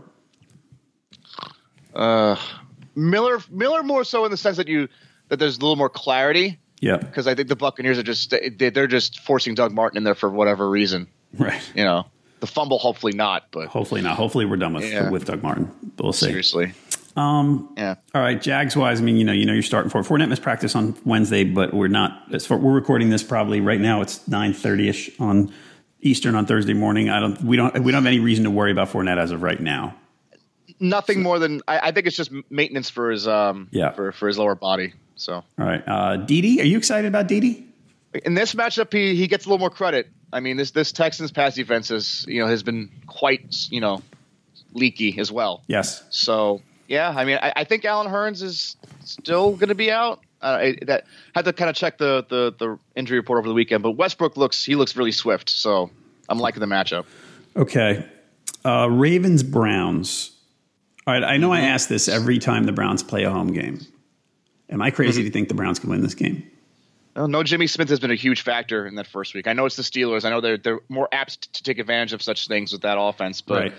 [1.93, 2.35] Uh,
[2.95, 4.87] Miller Miller more so in the sense that you
[5.27, 6.59] that there's a little more clarity.
[6.79, 10.15] Yeah, because I think the Buccaneers are just they're just forcing Doug Martin in there
[10.15, 11.07] for whatever reason.
[11.37, 11.61] Right.
[11.75, 12.07] You know,
[12.39, 14.17] the fumble hopefully not, but hopefully not.
[14.17, 15.09] Hopefully we're done with yeah.
[15.09, 15.71] with Doug Martin.
[15.95, 16.25] But we'll see.
[16.25, 16.73] Seriously.
[17.15, 17.95] Um, yeah.
[18.15, 20.41] All right, Jags wise, I mean, you know, you know, you're starting for Fournette missed
[20.41, 22.33] practice on Wednesday, but we're not.
[22.33, 24.01] As far, we're recording this probably right now.
[24.01, 25.51] It's nine thirty ish on
[26.01, 27.09] Eastern on Thursday morning.
[27.09, 27.41] I don't.
[27.43, 27.73] We don't.
[27.79, 29.95] We don't have any reason to worry about Fournette as of right now.
[30.79, 34.27] Nothing more than I, I think it's just maintenance for his um yeah for for
[34.27, 34.93] his lower body.
[35.15, 37.67] So all right, uh, Dede, are you excited about Dede?
[38.25, 40.09] In this matchup, he he gets a little more credit.
[40.33, 44.01] I mean, this this Texans pass defense is you know has been quite you know
[44.73, 45.61] leaky as well.
[45.67, 46.03] Yes.
[46.09, 48.75] So yeah, I mean, I, I think Allen Hurns is
[49.05, 50.19] still going to be out.
[50.41, 53.81] Uh, that had to kind of check the, the the injury report over the weekend,
[53.81, 55.89] but Westbrook looks he looks really swift, so
[56.27, 57.05] I'm liking the matchup.
[57.55, 58.05] Okay,
[58.65, 60.31] uh, Ravens Browns.
[61.07, 63.79] All right, I know I ask this every time the Browns play a home game.
[64.69, 66.43] Am I crazy to think the Browns can win this game?
[67.15, 69.47] Well, no, Jimmy Smith has been a huge factor in that first week.
[69.47, 70.25] I know it's the Steelers.
[70.25, 73.41] I know they're they're more apt to take advantage of such things with that offense.
[73.41, 73.73] But Right.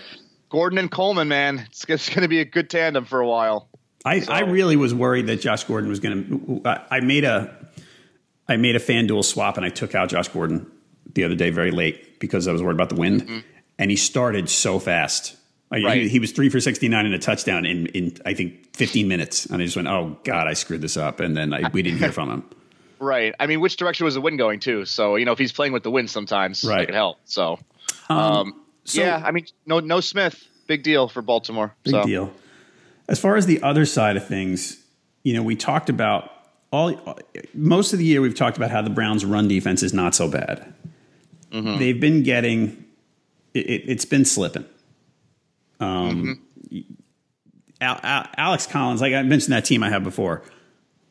[0.53, 3.67] Gordon and Coleman, man, it's, it's going to be a good tandem for a while.
[4.05, 6.79] I, I really was worried that Josh Gordon was going to.
[6.91, 7.51] I made a
[8.47, 10.69] I made a FanDuel swap and I took out Josh Gordon
[11.15, 13.43] the other day very late because I was worried about the wind,
[13.79, 15.35] and he started so fast.
[15.71, 16.07] Like, he- Right.
[16.07, 19.47] He, was three for sixty nine and a touchdown in, in I think fifteen minutes,
[19.47, 21.97] and I just went, "Oh God, I screwed this up," and then I, we didn't
[21.97, 22.43] hear from him.
[22.99, 23.33] Right.
[23.37, 24.85] I mean, which direction was the wind going to?
[24.85, 26.77] So you know, if he's playing with the wind, sometimes Right.
[26.79, 27.17] that could help.
[27.25, 27.59] So,
[28.07, 31.75] um, so- yeah, I mean, no, no Smith, big deal for Baltimore.
[31.83, 32.03] Big so.
[32.03, 32.33] deal.
[33.07, 34.81] As far as the other side of things,
[35.23, 36.31] you know, we talked about
[36.71, 37.19] all
[37.53, 38.21] most of the year.
[38.21, 40.73] We've talked about how the Browns' run defense is not so bad.
[41.51, 41.79] Mm-hmm.
[41.79, 42.85] They've been getting
[43.53, 44.65] it, it, it's been slipping.
[45.79, 46.39] Um,
[46.71, 46.93] Mm-hmm.
[47.81, 50.41] Al, Al, Alex Collins, like I mentioned that team I have before.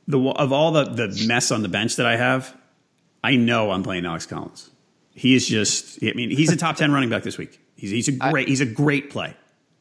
[0.08, 2.56] The of all the the mess on the bench that I have,
[3.22, 4.70] I know I'm playing Alex Collins.
[5.14, 6.02] He is just.
[6.02, 7.60] I mean, he's a top ten running back this week.
[7.82, 9.34] He's he's a great he's a great play.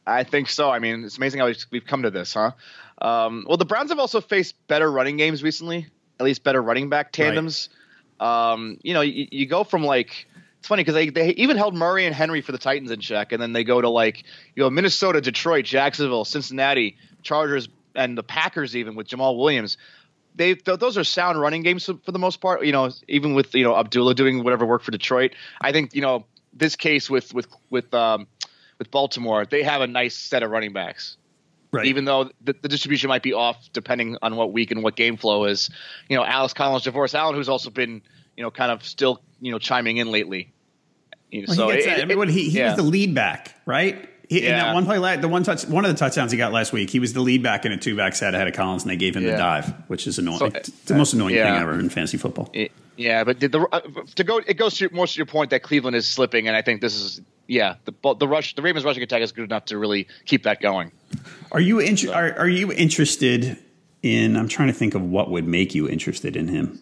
[0.04, 0.68] I think so.
[0.68, 2.50] I mean, it's amazing how we've- we've come to this, huh?
[3.00, 5.86] Um, well, the Browns have also faced better running games recently,
[6.18, 7.68] at least better running back tandems.
[8.18, 10.26] Um, you know, you, you go from like
[10.58, 13.30] it's funny because they, they even held Murray and Henry for the Titans in check,
[13.30, 14.24] and then they go to like
[14.56, 19.76] you know Minnesota, Detroit, Jacksonville, Cincinnati, Chargers, and the Packers even with Jamaal Williams.
[20.34, 22.64] They th- those are sound running games for, for the most part.
[22.64, 25.32] You know, even with you know Abdullah doing whatever work for Detroit.
[25.60, 28.26] I think you know this case with with with um,
[28.78, 31.16] with Baltimore, they have a nice set of running backs.
[31.74, 31.86] Right.
[31.86, 35.16] Even though the, the distribution might be off depending on what week and what game
[35.16, 35.70] flow is,
[36.06, 38.02] you know, Alex Collins, DeForest Allen, who's also been,
[38.36, 40.52] you know, kind of still, you know, chiming in lately.
[41.30, 42.66] You know, Well, so he, gets it- it- mean, what, he, he yeah.
[42.68, 44.06] was the lead back, right?
[44.28, 46.52] He, In that one play, la- the one touch, one of the touchdowns he got
[46.52, 48.82] last week, he was the lead back in a two back set ahead of Collins,
[48.82, 50.38] and they gave him the dive, which is annoying.
[50.40, 51.54] So, it's the most annoying yeah.
[51.54, 52.50] thing ever in fantasy football.
[52.52, 53.80] It- yeah, but did the uh,
[54.16, 56.62] to go it goes to more to your point that Cleveland is slipping, and I
[56.62, 59.78] think this is yeah the the rush the Ravens rushing attack is good enough to
[59.78, 60.92] really keep that going.
[61.50, 63.58] Are you inter- are, are you interested
[64.02, 64.36] in?
[64.36, 66.80] I'm trying to think of what would make you interested in him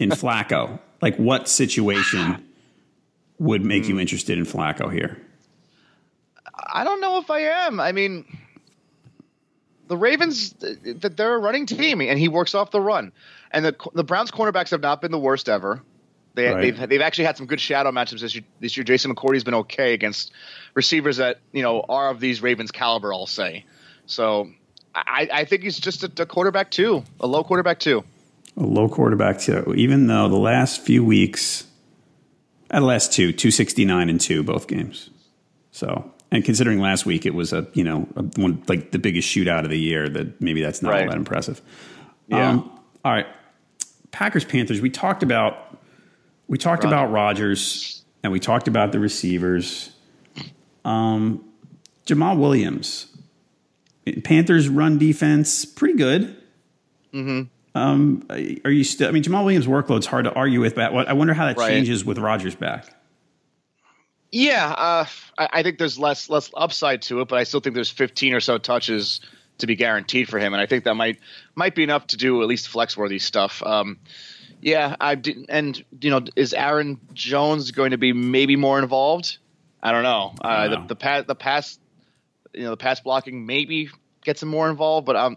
[0.00, 0.78] in Flacco.
[1.02, 2.44] Like what situation
[3.38, 3.90] would make Hmm.
[3.92, 5.20] you interested in Flacco here?
[6.70, 7.78] I don't know if I am.
[7.80, 8.24] I mean,
[9.86, 13.12] the Ravens, th- th- they're a running team, and he works off the run.
[13.50, 15.82] And the the Browns cornerbacks have not been the worst ever.
[16.34, 16.76] They, Right.
[16.76, 18.44] They've they've actually had some good shadow matchups this year.
[18.60, 20.32] This year, Jason McCourty's been okay against
[20.74, 23.12] receivers that you know are of these Ravens caliber.
[23.12, 23.64] I'll say.
[24.06, 24.50] So
[24.94, 28.04] I, I think he's just a, a quarterback too, a low quarterback too.
[28.56, 29.74] A low quarterback too.
[29.76, 31.66] Even though the last few weeks,
[32.70, 35.10] at the last two, two sixty nine and two both games.
[35.70, 39.28] So, and considering last week it was a you know a, one like the biggest
[39.28, 41.60] shootout of the year, that maybe that's not all that impressive.
[42.26, 42.50] Yeah.
[42.50, 43.26] Um, all right,
[44.10, 44.80] Packers Panthers.
[44.80, 45.78] We talked about
[46.48, 46.92] we talked Rodgers.
[46.92, 49.90] about Rodgers and we talked about the receivers.
[50.84, 51.44] Um,
[52.06, 53.06] Jamaal Williams,
[54.24, 56.34] Panthers run defense pretty good.
[57.74, 58.26] Um,
[58.64, 59.08] are you still?
[59.08, 61.68] I mean, Jamaal Williams' workload's hard to argue with, but I wonder how that Right.
[61.70, 62.86] changes with Rodgers back.
[64.32, 65.06] Yeah, uh,
[65.38, 68.34] I, I think there's less less upside to it, but I still think there's 15
[68.34, 69.20] or so touches
[69.58, 71.18] to be guaranteed for him, and I think that might
[71.54, 73.62] might be enough to do at least flex worthy stuff.
[73.62, 73.98] Um,
[74.60, 79.38] yeah, I did, and you know, is Aaron Jones going to be maybe more involved?
[79.82, 80.34] I don't know.
[80.42, 80.82] Uh, I don't know.
[80.82, 81.78] The, the pass, the pass,
[82.52, 83.90] you know, the pass blocking maybe
[84.24, 85.36] gets him more involved, but um,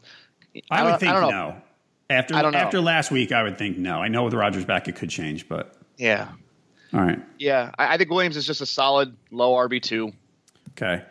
[0.69, 1.49] I, would think I don't know.
[1.49, 1.61] no.
[2.09, 4.01] After I after last week, I would think no.
[4.01, 6.29] I know with Rodgers back, it could change, but Yeah,
[6.93, 10.11] all right, yeah, I, I think Williams is just a solid low RB two.
[10.71, 11.03] okay.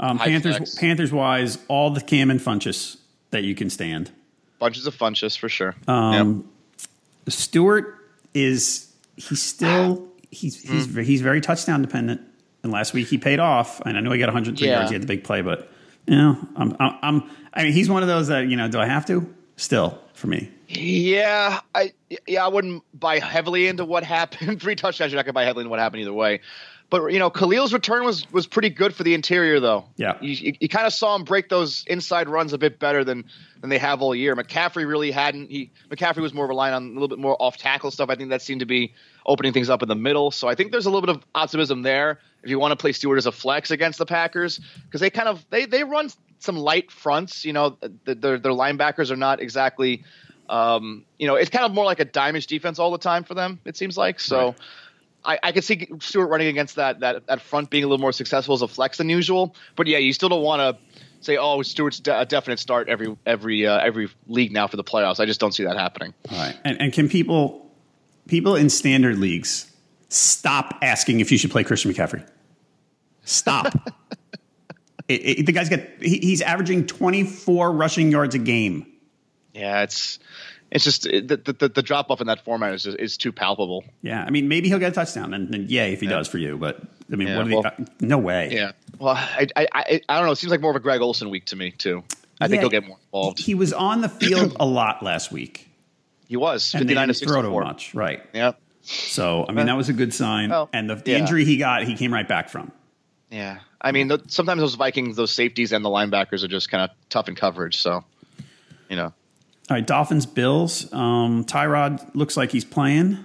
[0.00, 0.74] Um, Panthers flex.
[0.76, 2.96] Panthers wise, all the Cam and Funchess
[3.30, 4.10] that you can stand.
[4.58, 5.74] Bunches of funches for sure.
[5.86, 6.48] Um,
[7.28, 7.96] Stewart
[8.34, 11.00] is he's still he's he's Hmm.
[11.00, 12.20] he's very touchdown dependent.
[12.62, 14.74] And last week he paid off, and I know he got 103 Yeah.
[14.76, 14.90] yards.
[14.90, 15.70] He had the big play, but
[16.06, 18.78] you know, I'm, I'm I'm I mean he's one of those that you know, do
[18.80, 19.32] I have to?
[19.56, 21.92] Still for me, Yeah, I
[22.26, 24.60] yeah I wouldn't buy heavily into what happened.
[24.62, 26.40] Three touchdowns, you're not gonna buy heavily into what happened either way.
[26.90, 29.84] But you know, Kalil's return was was pretty good for the interior, though.
[29.96, 30.16] Yeah.
[30.22, 33.24] you, you, kind of saw him break those inside runs a bit better than
[33.60, 34.34] than they have all year.
[34.34, 35.50] McCaffrey really hadn't.
[35.50, 38.08] He McCaffrey was more reliant on a little bit more off tackle stuff.
[38.08, 38.94] I think that seemed to be
[39.26, 40.30] opening things up in the middle.
[40.30, 42.92] So I think there's a little bit of optimism there if you want to play
[42.92, 46.56] Stewart as a flex against the Packers because they kind of they they run some
[46.56, 47.44] light fronts.
[47.44, 50.04] You know, th- their their linebackers are not exactly.
[50.48, 53.34] Um, you know, it's kind of more like a diamond defense all the time for
[53.34, 53.60] them.
[53.66, 54.54] It seems like so.
[55.24, 58.12] I, I could see Stewart running against that, that that front being a little more
[58.12, 59.54] successful as a flex than usual.
[59.76, 63.16] But yeah, you still don't want to say, "Oh, Stewart's de- a definite start every
[63.26, 66.14] every uh, every league now for the playoffs." I just don't see that happening.
[66.30, 66.56] All right.
[66.64, 67.70] And, and can people
[68.28, 69.70] people in standard leagues
[70.08, 72.26] stop asking if you should play Christian McCaffrey?
[73.24, 73.66] Stop.
[75.08, 78.86] it, it, the guy's got he, he's averaging 24 rushing yards a game.
[79.52, 80.18] Yeah, it's
[80.70, 81.20] it's just the
[81.58, 83.84] the, the drop off in that format is is too palpable.
[84.02, 86.12] Yeah, I mean maybe he'll get a touchdown and, and yay if he yeah.
[86.12, 88.50] does for you, but I mean, yeah, what well, they, no way.
[88.52, 88.72] Yeah.
[88.98, 90.32] Well, I, I I I don't know.
[90.32, 92.04] It seems like more of a Greg Olsen week to me too.
[92.40, 93.38] I yeah, think he'll get more involved.
[93.38, 95.68] He was on the field a lot last week.
[96.28, 98.22] He was fifty nine to throw to much, right?
[98.34, 98.52] Yeah.
[98.82, 100.50] So I mean that was a good sign.
[100.50, 102.72] Well, and the, the injury he got, he came right back from.
[103.30, 106.90] Yeah, I mean the, sometimes those Vikings, those safeties and the linebackers are just kind
[106.90, 107.78] of tough in coverage.
[107.78, 108.04] So,
[108.90, 109.14] you know.
[109.70, 110.90] All right, Dolphins Bills.
[110.94, 113.18] Um, Tyrod looks like he's playing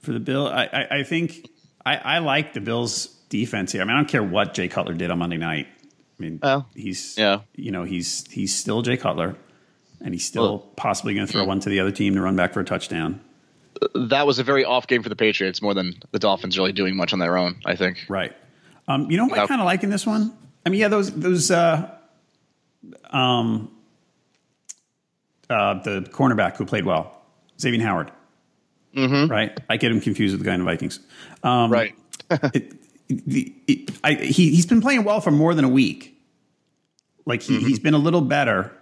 [0.00, 0.46] for the Bill.
[0.46, 1.48] I, I, I think
[1.86, 3.80] I, I, like the Bills defense here.
[3.80, 5.66] I mean, I don't care what Jay Cutler did on Monday night.
[5.76, 9.36] I mean, well, he's yeah, you know, he's he's still Jay Cutler,
[10.02, 12.36] and he's still well, possibly going to throw one to the other team to run
[12.36, 13.20] back for a touchdown.
[13.94, 16.94] That was a very off game for the Patriots, more than the Dolphins really doing
[16.94, 17.56] much on their own.
[17.64, 18.04] I think.
[18.08, 18.32] Right.
[18.86, 20.36] Um, you know what I kind of like in this one?
[20.66, 21.90] I mean, yeah, those those uh,
[23.10, 23.73] um,
[25.50, 27.22] uh, the cornerback who played well,
[27.60, 28.10] Xavier Howard.
[28.96, 29.30] Mm-hmm.
[29.30, 31.00] Right, I get him confused with the guy in the Vikings.
[31.42, 31.94] Um, right.
[32.30, 32.72] it,
[33.08, 36.16] it, it, I, he he's been playing well for more than a week.
[37.26, 37.66] Like he, mm-hmm.
[37.66, 38.72] he's been a little better.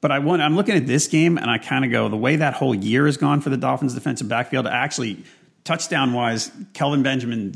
[0.00, 2.36] But I want, I'm looking at this game and I kind of go the way
[2.36, 4.66] that whole year has gone for the Dolphins defensive backfield.
[4.66, 5.24] Actually,
[5.64, 7.52] touchdown wise, Kelvin Benjamin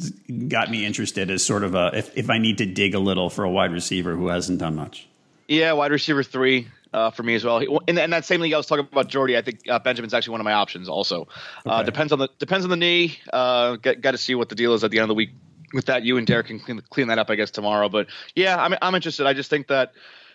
[0.49, 3.31] got me interested as sort of a if, if I need to dig a little
[3.31, 5.09] for a wide receiver who hasn't done much.
[5.47, 7.59] Yeah, wide receiver three uh, for me as well.
[7.59, 10.33] In, in, that same league I was talking about Jordy, I think uh, Benjamin's actually
[10.33, 10.89] one of my options.
[10.89, 11.29] Also,
[11.67, 11.85] uh, okay.
[11.87, 13.19] depends on the depends on the knee.
[13.33, 15.31] Uh, got to see what the deal is at the end of the week
[15.73, 16.05] with that.
[16.05, 17.89] You and Derek can clean, clean that up, I guess, tomorrow.
[17.89, 19.27] But yeah, I'm I'm interested.
[19.27, 19.93] I just think that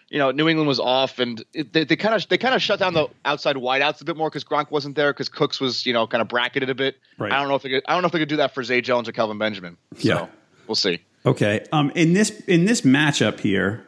[0.09, 2.79] you know, New England was off, and it, they kind of they kind of shut
[2.79, 5.93] down the outside wideouts a bit more because Gronk wasn't there because Cooks was you
[5.93, 6.95] know kind of bracketed a bit.
[7.17, 7.31] Right.
[7.31, 8.63] I don't know if they could, I don't know if they could do that for
[8.63, 9.77] Zay Jones or Kelvin Benjamin.
[9.97, 10.27] So, yeah,
[10.67, 10.99] we'll see.
[11.25, 11.65] Okay.
[11.73, 13.86] Um, in this in this matchup here,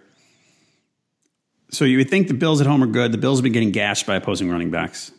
[1.69, 3.11] so you would think the Bills at home are good.
[3.11, 5.11] The Bills have been getting gashed by opposing running backs.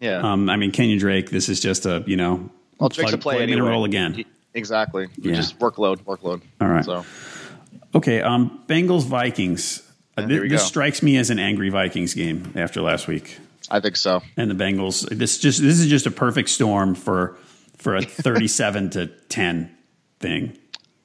[0.00, 0.18] Yeah.
[0.18, 1.30] Um, I mean, Kenyan Drake.
[1.30, 3.60] This is just a you know, well, Drake's plug, a play anyway.
[3.60, 4.14] roll again.
[4.14, 5.08] He, exactly.
[5.16, 5.34] Yeah.
[5.34, 6.42] Just workload, workload.
[6.60, 6.84] All right.
[6.84, 7.04] So.
[7.94, 8.20] Okay.
[8.20, 9.82] Um, Bengals Vikings.
[10.16, 10.66] Uh, th- this go.
[10.66, 13.38] strikes me as an angry Vikings game after last week.
[13.70, 14.22] I think so.
[14.36, 15.08] And the Bengals.
[15.08, 17.36] This just this is just a perfect storm for
[17.76, 19.74] for a thirty-seven to ten
[20.20, 20.56] thing.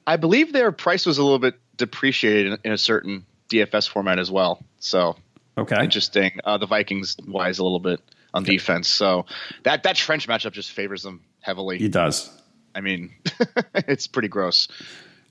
[0.06, 4.18] I believe their price was a little bit depreciated in, in a certain DFS format
[4.18, 4.62] as well.
[4.78, 5.16] So
[5.56, 6.38] okay, interesting.
[6.44, 8.00] Uh, the Vikings wise a little bit
[8.34, 8.52] on okay.
[8.52, 8.88] defense.
[8.88, 9.26] So
[9.64, 11.82] that that trench matchup just favors them heavily.
[11.82, 12.30] It does.
[12.74, 13.12] I mean,
[13.74, 14.68] it's pretty gross.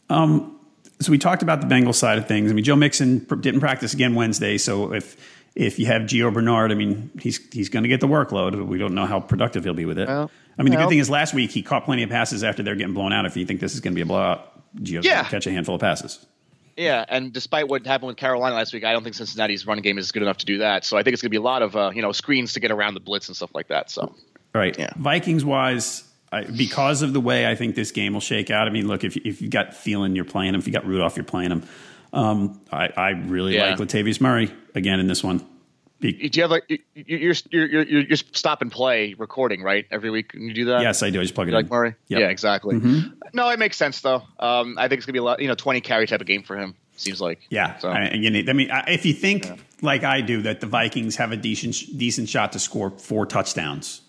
[0.09, 0.59] Um,
[0.99, 2.51] so we talked about the Bengals side of things.
[2.51, 5.17] I mean, Joe Mixon didn't practice again Wednesday, so if
[5.55, 8.51] if you have Gio Bernard, I mean, he's he's going to get the workload.
[8.51, 10.07] But we don't know how productive he'll be with it.
[10.07, 12.43] Well, I mean, the well, good thing is last week he caught plenty of passes
[12.43, 13.25] after they're getting blown out.
[13.25, 15.15] If you think this is going to be a blowout, Gio's yeah.
[15.15, 16.23] going to catch a handful of passes.
[16.77, 19.97] Yeah, and despite what happened with Carolina last week, I don't think Cincinnati's running game
[19.97, 20.85] is good enough to do that.
[20.85, 22.59] So I think it's going to be a lot of uh, you know screens to
[22.59, 23.89] get around the blitz and stuff like that.
[23.89, 24.15] So
[24.53, 24.91] right, yeah.
[24.97, 28.67] Vikings wise, I, because of the way I think this game will shake out.
[28.67, 30.59] I mean, look, if if you got Thielen, you're playing him.
[30.59, 31.63] If you got Rudolph, you're playing him.
[32.13, 33.75] Um, I, I really yeah.
[33.75, 35.45] like Latavius Murray again in this one.
[36.01, 36.63] Be- do you have like
[36.95, 40.29] you're you're you're you're stop and play recording right every week?
[40.29, 40.81] Can you do that?
[40.81, 41.19] Yes, I do.
[41.19, 41.69] I just plug it like in.
[41.69, 41.95] Murray.
[42.07, 42.19] Yep.
[42.19, 42.75] Yeah, exactly.
[42.75, 43.09] Mm-hmm.
[43.33, 44.23] No, it makes sense though.
[44.39, 46.41] Um, I think it's gonna be a lot, you know, twenty carry type of game
[46.41, 46.73] for him.
[46.97, 47.39] Seems like.
[47.49, 47.77] Yeah.
[47.77, 47.89] So.
[47.89, 49.55] I, you need, I mean, if you think yeah.
[49.83, 54.01] like I do that the Vikings have a decent decent shot to score four touchdowns,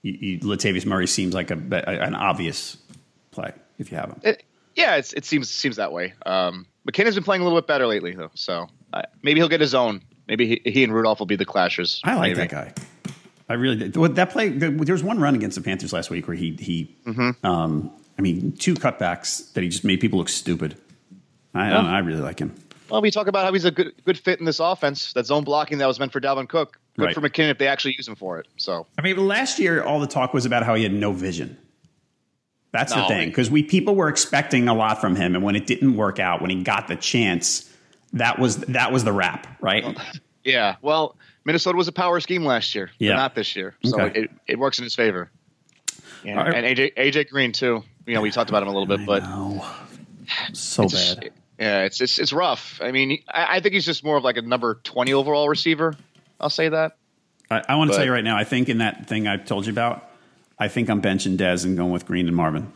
[0.00, 2.78] you, you, Latavius Murray seems like a, an obvious
[3.32, 4.20] play if you have him.
[4.22, 6.14] It, yeah, it seems seems that way.
[6.24, 9.60] Um, McKinnon's been playing a little bit better lately though, so uh, maybe he'll get
[9.60, 12.00] his own Maybe he, he and Rudolph will be the clashers.
[12.04, 12.46] I like maybe.
[12.46, 12.72] that guy.
[13.48, 13.94] I really did.
[14.14, 14.48] That play.
[14.48, 16.96] There was one run against the Panthers last week where he he.
[17.04, 17.44] Mm-hmm.
[17.44, 20.76] Um, I mean, two cutbacks that he just made people look stupid.
[21.52, 21.80] I, yeah.
[21.80, 22.54] I, I really like him.
[22.88, 25.12] Well, we talk about how he's a good good fit in this offense.
[25.14, 26.78] That zone blocking that was meant for Dalvin Cook.
[26.96, 27.14] Good right.
[27.14, 28.46] for McKinnon if they actually use him for it.
[28.56, 31.58] So I mean, last year all the talk was about how he had no vision.
[32.70, 35.56] That's no, the thing because we people were expecting a lot from him, and when
[35.56, 37.68] it didn't work out, when he got the chance,
[38.14, 39.96] that was that was the wrap, right?
[40.44, 40.76] Yeah.
[40.82, 43.14] Well, Minnesota was a power scheme last year, yeah.
[43.14, 43.74] not this year.
[43.84, 44.22] So okay.
[44.22, 45.30] it, it works in his favor.
[46.24, 46.36] Yeah.
[46.36, 46.54] Right.
[46.54, 47.82] And AJ AJ Green too.
[48.06, 49.22] You know, we talked about him a little bit, but
[50.52, 51.30] so bad.
[51.58, 52.80] yeah, it's it's it's rough.
[52.82, 55.94] I mean, I, I, think he's just more of like a number twenty overall receiver.
[56.40, 56.96] I'll say that.
[57.50, 58.36] I, I want to tell you right now.
[58.36, 60.10] I think in that thing I told you about,
[60.58, 62.72] I think I'm benching Dez and going with Green and Marvin.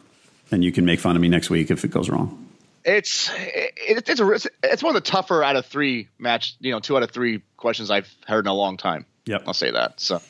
[0.50, 2.43] And you can make fun of me next week if it goes wrong.
[2.84, 6.56] It's it, it's a it's one of the tougher out of three match.
[6.60, 9.06] You know, two out of three questions I've heard in a long time.
[9.26, 9.44] Yep.
[9.46, 10.00] I'll say that.
[10.00, 10.20] So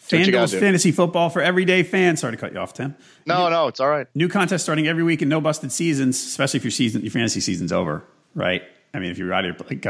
[0.00, 2.20] FanDuel's fantasy football for everyday fans.
[2.20, 2.96] Sorry to cut you off, Tim.
[3.26, 4.06] no, no, it's all right.
[4.14, 7.40] New contest starting every week and no busted seasons, especially if your season, your fantasy
[7.40, 8.62] season's over, right?
[8.92, 9.44] I mean, if you got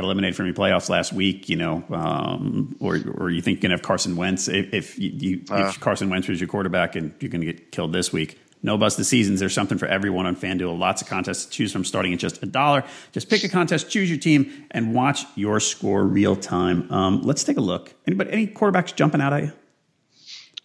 [0.05, 3.75] eliminated from your playoffs last week, you know, um, or or you think you're gonna
[3.75, 5.69] have Carson Wentz, if, if you, Uh.
[5.71, 8.97] if Carson Wentz was your quarterback and you're gonna get killed this week, no Bust
[8.97, 9.41] the seasons.
[9.41, 10.79] There's something for everyone on FanDuel.
[10.79, 12.85] Lots of contests to choose from, starting at just a dollar.
[13.13, 16.91] Just pick a contest, choose your team, and watch your score real time.
[16.93, 17.95] Um, let's take a look.
[18.07, 19.53] Anybody, any quarterbacks jumping out at you?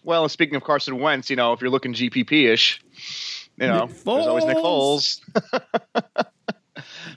[0.04, 2.80] Well, speaking of Carson Wentz, you know, if you're looking GPP ish,
[3.56, 5.20] you know, there's always Nick Foles.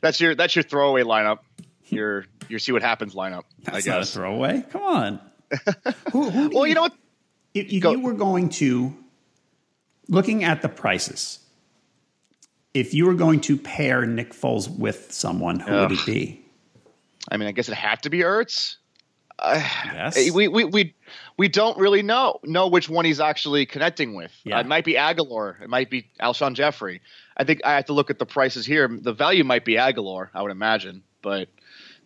[0.01, 1.39] That's your that's your throwaway lineup.
[1.85, 3.43] Your your see what happens lineup.
[3.63, 4.63] That's I not a throwaway.
[4.69, 5.19] Come on.
[6.11, 6.95] who, who Well, you know what?
[7.53, 8.95] If, if you were going to,
[10.09, 11.39] looking at the prices,
[12.73, 16.45] if you were going to pair Nick Foles with someone, who would it be?
[17.31, 18.75] I mean, I guess it had to be Ertz.
[19.37, 20.17] Uh, yes.
[20.17, 20.93] Eh, we, we we
[21.37, 24.31] we don't really know know which one he's actually connecting with.
[24.31, 24.57] Uh, yeah.
[24.57, 25.61] Uh, it might be Agholor.
[25.61, 27.01] It might be Alshon Jeffery.
[27.37, 28.89] I think I have to look at the prices here.
[28.89, 31.47] The value might be Agholor, I would imagine, but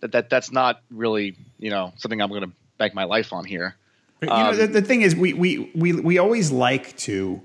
[0.01, 3.45] that, that that's not really you know something I'm going to bank my life on
[3.45, 3.75] here.
[4.21, 7.41] you know, the, um, the thing is, we, we, we, we always like to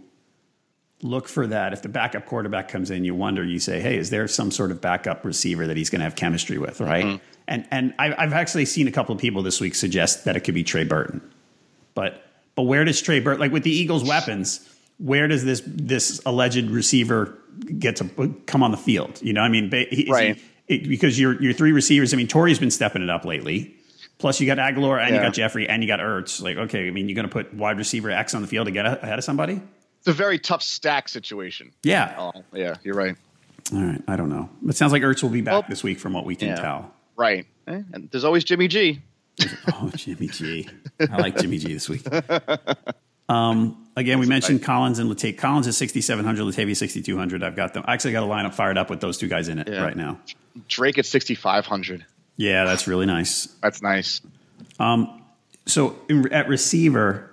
[1.02, 1.72] look for that.
[1.72, 4.70] If the backup quarterback comes in, you wonder, you say, hey, is there some sort
[4.70, 7.04] of backup receiver that he's going to have chemistry with, right?
[7.04, 7.24] Mm-hmm.
[7.46, 10.40] And, and I, I've actually seen a couple of people this week suggest that it
[10.40, 11.20] could be Trey Burton.
[11.94, 12.22] But,
[12.54, 16.68] but where does Trey Burton, like with the Eagles' weapons, where does this, this alleged
[16.70, 17.38] receiver
[17.78, 19.20] get to come on the field?
[19.22, 20.40] You know, I mean, ba- he- Right.
[20.66, 23.74] it, because your, your three receivers, I mean, Torrey's been stepping it up lately.
[24.18, 26.42] Plus, you got Agholor and you got Jeffery and you got Ertz.
[26.42, 28.72] Like, okay, I mean, you're going to put wide receiver X on the field to
[28.72, 29.62] get ahead of somebody?
[29.98, 31.72] It's a very tough stack situation.
[31.82, 32.14] Yeah.
[32.18, 33.16] Oh, yeah, you're right.
[33.72, 34.02] All right.
[34.08, 34.48] I don't know.
[34.68, 36.56] It sounds like Ertz will be back Well, this week from what we can yeah.
[36.56, 36.92] tell.
[37.16, 37.46] Right.
[37.66, 39.02] Eh, And there's always Jimmy G.
[39.72, 40.68] Oh, Jimmy G.
[41.00, 42.02] I like Jimmy G this week.
[43.28, 45.37] Um, again, we mentioned Collins and Latavius.
[45.38, 47.42] Collins is 6,700, Latavius 6,200.
[47.42, 47.84] I've got them.
[47.87, 49.82] I actually got a lineup fired up with those two guys in it Yeah.
[49.82, 50.18] right now.
[50.68, 52.06] Drake at 6,500.
[52.37, 53.46] Yeah, that's really nice.
[53.62, 54.22] That's nice.
[55.66, 57.30] So in, at receiver,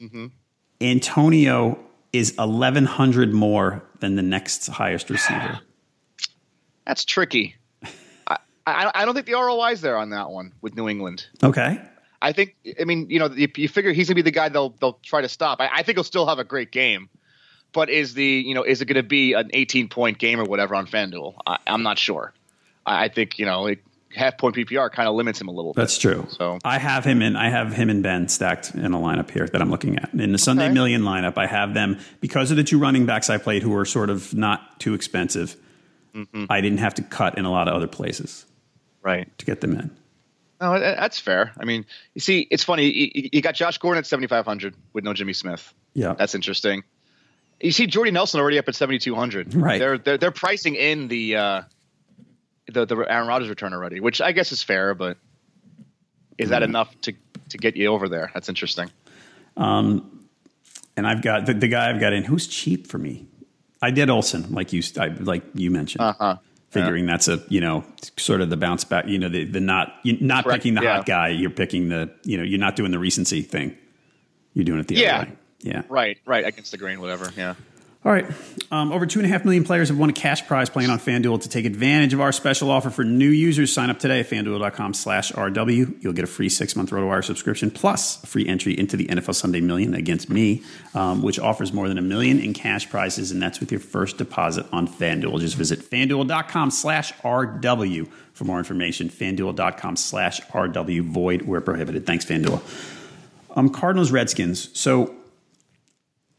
[0.00, 0.26] Mm-hmm.
[0.84, 1.78] Antonio
[2.12, 5.60] is 1,100 more than the next highest receiver.
[6.86, 7.56] That's tricky.
[8.26, 11.26] I, I, I don't think the ROI is there on that one with New England.
[11.42, 11.80] Okay.
[12.20, 14.70] I think, I mean, you know, you, you figure he's gonna be the guy they'll
[14.80, 15.60] they'll try to stop.
[15.60, 17.08] I, I think he'll still have a great game,
[17.72, 20.44] but is the you know is it going to be an 18 point game or
[20.44, 21.34] whatever on FanDuel?
[21.46, 22.32] I, I'm not sure.
[22.86, 25.72] I, I think you know like half point PPR kind of limits him a little.
[25.72, 25.82] Bit.
[25.82, 26.26] That's true.
[26.30, 27.36] So I have him in.
[27.36, 30.32] I have him and Ben stacked in a lineup here that I'm looking at in
[30.32, 30.74] the Sunday Okay.
[30.74, 31.36] Million lineup.
[31.36, 34.34] I have them because of the two running backs I played who are sort of
[34.34, 35.56] not too expensive.
[36.14, 36.46] Mm-hmm.
[36.48, 38.46] I didn't have to cut in a lot of other places
[39.02, 39.36] right.
[39.38, 39.90] to get them in.
[40.60, 41.52] No, that's fair.
[41.58, 42.84] I mean, you see, it's funny.
[42.90, 45.74] You, you got Josh Gordon at 7,500 with no Jimmy Smith.
[45.94, 46.84] Yeah, That's interesting.
[47.60, 49.54] You see Jordy Nelson already up at 7,200.
[49.54, 49.78] Right.
[49.78, 51.62] They're, they're they're pricing in the uh,
[52.74, 55.16] the the Aaron Rodgers return already, which I guess is fair, but
[56.36, 56.50] is Mm.
[56.50, 57.12] that enough to
[57.50, 58.30] to get you over there?
[58.34, 58.90] That's interesting.
[60.96, 63.26] and I've got the, the guy I've got in who's cheap for me.
[63.82, 66.02] I did Olsen, like you, I, like you mentioned.
[66.02, 66.36] Uh-huh.
[66.70, 67.84] Figuring that's a you know
[68.16, 70.96] sort of the bounce back, you know the the not not Correct, picking the yeah.
[70.96, 73.76] hot guy, you're picking the you know you're not doing the recency thing,
[74.54, 75.18] you're doing it the Yeah.
[75.20, 75.36] other way.
[75.60, 77.30] Yeah, Right, right against the grain, whatever.
[77.36, 77.54] Yeah.
[78.04, 78.26] All right.
[78.70, 80.98] Um, over two and a half million players have won a cash prize playing on
[80.98, 81.40] FanDuel.
[81.40, 84.92] To take advantage of our special offer for new users, sign up today at fanduel.com
[84.92, 86.02] slash RW.
[86.02, 89.34] You'll get a free six month RotoWire subscription plus a free entry into the NFL
[89.34, 90.62] Sunday Million against me,
[90.94, 94.18] um, which offers more than a million in cash prizes, and that's with your first
[94.18, 95.40] deposit on FanDuel.
[95.40, 99.08] Just visit fanduel.com slash RW for more information.
[99.08, 101.00] Fanduel.com slash RW.
[101.00, 102.06] Void where prohibited.
[102.06, 102.60] Thanks, FanDuel.
[103.56, 104.78] Um, Cardinals, Redskins.
[104.78, 105.14] So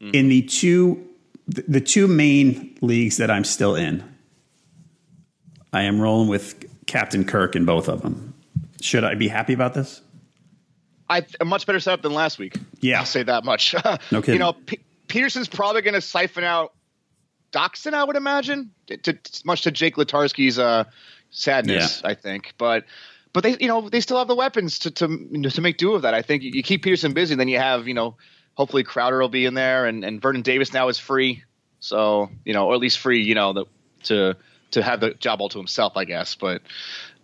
[0.00, 1.05] in the two
[1.46, 4.02] the, the two main leagues that I'm still in,
[5.72, 8.34] I am rolling with Captain Kirk in both of them.
[8.80, 10.00] Should I be happy about this?
[11.08, 12.56] I a much better setup than last week.
[12.80, 12.98] Yeah.
[12.98, 13.74] I'll say that much.
[14.10, 14.34] No kidding.
[14.34, 16.72] You know, P- Peterson's probably going to siphon out
[17.52, 20.84] Doctson, I would imagine, to, to- much to Jake Latarski's uh,
[21.30, 22.54] sadness, I think.
[22.58, 22.84] But
[23.32, 25.06] but they you know they still have the weapons to to
[25.50, 26.14] to make do of that.
[26.14, 28.16] I think you, you keep Peterson busy, then you have you know
[28.56, 31.44] hopefully Crowder will be in there, and, and Vernon Davis now is free,
[31.78, 33.64] so you know or at least free, you know the,
[34.04, 34.36] to
[34.72, 36.34] to have the job all to himself, I guess.
[36.34, 36.62] But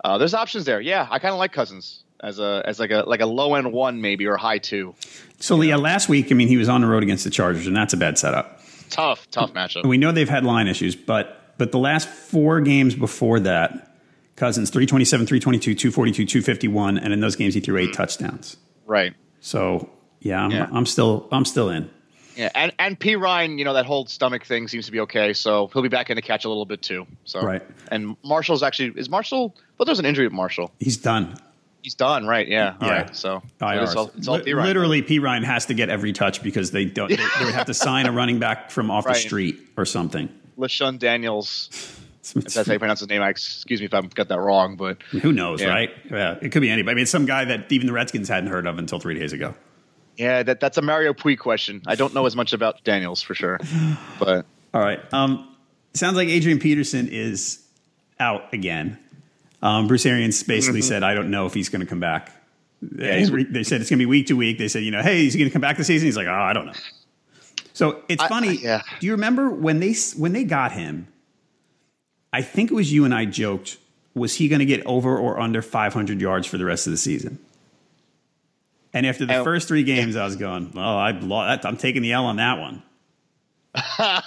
[0.04, 0.80] uh, there's options there.
[0.80, 3.72] Yeah, I kind of like Cousins as a as like a like a low end
[3.72, 4.94] one maybe or high two.
[5.40, 7.74] So, yeah, last week, I mean, he was on the road against the Chargers, and
[7.74, 8.60] that's a bad setup.
[8.90, 9.84] Tough, tough matchup.
[9.84, 13.96] We know they've had line issues, but but the last four games before that,
[14.36, 18.56] Cousins 327, 322, 242, 251, and in those games he threw eight touchdowns.
[18.86, 19.14] Right.
[19.40, 19.90] So
[20.22, 20.68] yeah, I'm, Yeah.
[20.72, 21.90] I'm still I'm still in.
[22.36, 25.68] Yeah, and and Perine, you know that whole stomach thing seems to be okay, so
[25.72, 27.06] he'll be back in the catch a little bit too.
[27.24, 27.62] So Right.
[27.88, 29.54] And Marshall's actually is Marshall?
[29.76, 30.72] Well, there's an injury with Marshall.
[30.80, 31.34] He's done.
[31.82, 32.46] He's done, right?
[32.48, 32.74] Yeah.
[32.80, 32.94] All Yeah.
[33.02, 33.14] right.
[33.16, 34.64] So it's all, it's all Perine.
[34.64, 37.08] Literally, Perine has to get every touch because they don't.
[37.08, 40.28] They, they would have to sign a running back from off the street or something.
[40.58, 41.98] LeShun Daniels.
[42.36, 44.76] If that's how you pronounce his name, I excuse me if I've got that wrong,
[44.76, 45.70] but Who knows, Yeah.
[45.70, 45.90] right?
[46.08, 46.92] Yeah, it could be anybody.
[46.92, 49.32] I mean, it's some guy that even the Redskins hadn't heard of until three days
[49.32, 49.56] ago.
[50.16, 51.82] Yeah, that that's a Mario Puig question.
[51.86, 53.58] I don't know as much about Daniels for sure,
[54.18, 54.44] but
[54.74, 55.00] All right.
[55.12, 55.48] Um,
[55.94, 57.58] sounds like Adrian Peterson is
[58.20, 58.98] out again.
[59.62, 60.88] Um, Bruce Arians basically Mm-hmm.
[60.88, 62.30] said, "I don't know if he's going to come back."
[62.82, 64.58] They, he's- they said it's going to be week to week.
[64.58, 66.26] They said, "You know, hey, is he going to come back this season?" He's like,
[66.26, 66.72] "Oh, I don't know."
[67.72, 68.48] So it's I- funny.
[68.50, 68.82] I- yeah.
[69.00, 71.06] Do you remember when they when they got him?
[72.32, 73.78] I think it was you and I joked.
[74.14, 76.96] Was he going to get over or under 500 yards for the rest of the
[76.98, 77.38] season?
[78.94, 82.02] And after the Oh, first three games, I was going, "Oh, I lost, I'm taking
[82.02, 82.82] the L on that one."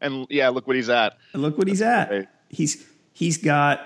[0.00, 1.16] and yeah, look what he's at.
[1.32, 2.08] And look what he's at.
[2.08, 2.26] great.
[2.48, 3.80] He's he's got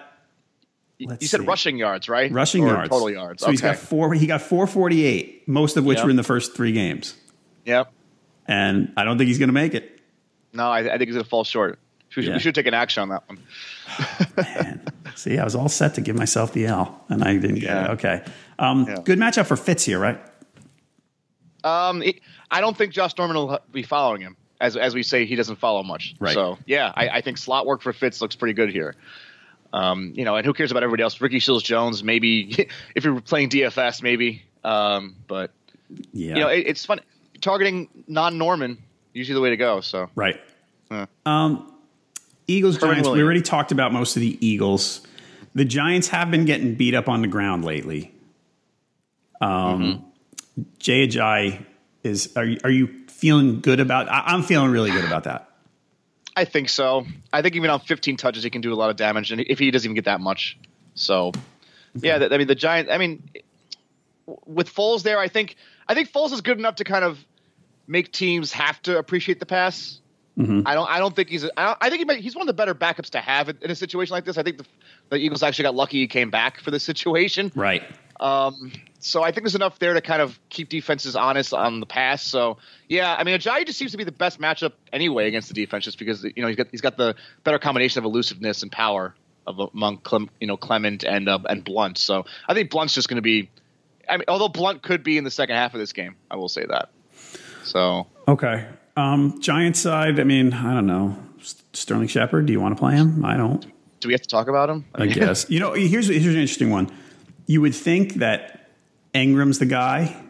[0.98, 1.46] You said see.
[1.46, 2.30] rushing yards, right?
[2.32, 3.40] rushing Or yards, total yards.
[3.42, 3.52] So okay.
[3.52, 4.14] he's got four.
[4.14, 6.04] He got four forty eight, most of which Yep.
[6.04, 7.14] were in the first three games.
[7.66, 7.92] Yep.
[8.46, 10.00] And I don't think he's going to make it.
[10.52, 11.78] No, I, I think he's gonna fall short.
[12.16, 12.34] We should, Yeah.
[12.34, 13.38] we should take an action on that one.
[13.98, 14.82] Oh, man.
[15.16, 17.90] See, I was all set to give myself the L, and I didn't get it.
[17.92, 18.22] Okay,
[18.58, 18.96] um, Yeah.
[19.04, 20.20] good matchup for Fitz here, right?
[21.62, 25.24] Um, it, I don't think Josh Norman will be following him, as as we say
[25.24, 26.14] he doesn't follow much.
[26.20, 26.34] Right.
[26.34, 28.94] So yeah, I, I think slot work for Fitz looks pretty good here.
[29.72, 31.20] Um, you know, and who cares about everybody else?
[31.20, 34.42] Ricky Seals-Jones, maybe if you're playing DFS, maybe.
[34.62, 35.50] Um, but
[36.12, 37.00] Yeah, you know, it, it's fun
[37.40, 38.78] targeting non-Norman.
[39.14, 39.80] Usually the way to go.
[39.80, 40.40] So right.
[40.90, 41.06] Yeah.
[41.26, 41.72] Um,
[42.46, 43.08] Eagles Herman Giants.
[43.08, 45.00] We already talked about most of the Eagles.
[45.54, 48.13] The Giants have been getting beat up on the ground lately.
[49.40, 50.04] Um,
[50.78, 51.64] Jay Ajayi
[52.02, 52.36] is.
[52.36, 54.08] Are you, are you feeling good about?
[54.08, 55.48] I, I'm feeling really good about that.
[56.36, 57.06] I think so.
[57.32, 59.58] I think even on 15 touches, he can do a lot of damage, and if
[59.58, 60.58] he doesn't even get that much,
[60.94, 61.32] so
[61.94, 62.28] yeah.
[62.30, 62.90] I mean, the Giants.
[62.90, 63.22] I mean,
[64.46, 65.56] with Foles there, I think
[65.88, 67.18] I think Foles is good enough to kind of
[67.86, 70.00] make teams have to appreciate the pass.
[70.36, 70.90] I don't.
[70.90, 71.44] I don't think he's.
[71.44, 73.58] I, don't, I think he might, he's one of the better backups to have in,
[73.62, 74.36] in a situation like this.
[74.36, 74.66] I think the,
[75.10, 77.52] the Eagles actually got lucky he came back for this situation.
[77.54, 77.84] Right.
[78.18, 78.72] Um,
[79.04, 82.22] so I think there's enough there to kind of keep defenses honest on the pass.
[82.22, 82.56] So
[82.88, 85.84] yeah, I mean Ajayi just seems to be the best matchup anyway against the defense,
[85.84, 89.14] just because you know he's got he's got the better combination of elusiveness and power
[89.46, 91.98] of among Clem, you know Clement and uh, and Blunt.
[91.98, 93.50] So I think Blunt's just going to be.
[94.08, 96.48] I mean, although Blunt could be in the second half of this game, I will
[96.48, 96.88] say that.
[97.64, 98.66] So Okay.
[98.96, 100.18] Um, Giants side.
[100.18, 101.18] I mean, I don't know.
[101.74, 102.46] Sterling Shepard.
[102.46, 103.24] Do you want to play him?
[103.24, 103.66] I don't.
[104.00, 104.86] do we have to talk about him?
[104.94, 105.46] I guess.
[105.50, 106.90] you know, here's here's an interesting one.
[107.46, 108.63] You would think that
[109.14, 110.20] Engram's the guy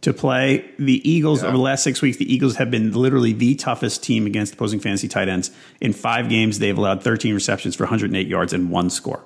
[0.00, 0.70] to play.
[0.78, 4.26] The Eagles over the last six weeks, the Eagles have been literally the toughest team
[4.26, 5.50] against opposing fantasy tight ends.
[5.80, 9.24] In five games, they've allowed 13 receptions for 108 yards and one score.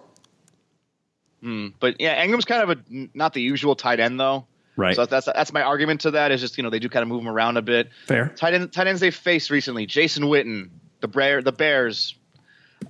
[1.41, 1.69] Hmm.
[1.79, 4.47] But yeah, Engram's kind of a not the usual tight end though.
[4.77, 4.97] Right.
[4.97, 7.09] So that's that's my argument to that is just you know they do kind of
[7.09, 7.91] move him around a bit.
[8.07, 8.31] Fair.
[8.31, 10.71] Tight end tight ends they've faced recently: Jason Witten,
[11.01, 12.17] the Bear, the Bears,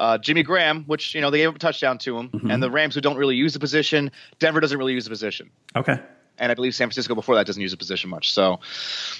[0.01, 2.51] uh, Jimmy Graham, which you know they gave up a touchdown to him, Mm-hmm.
[2.51, 4.11] and the Rams who don't really use the position.
[4.39, 5.99] Denver doesn't really use the position, Okay.
[6.39, 8.33] and I believe San Francisco before that doesn't use the position much.
[8.33, 8.61] So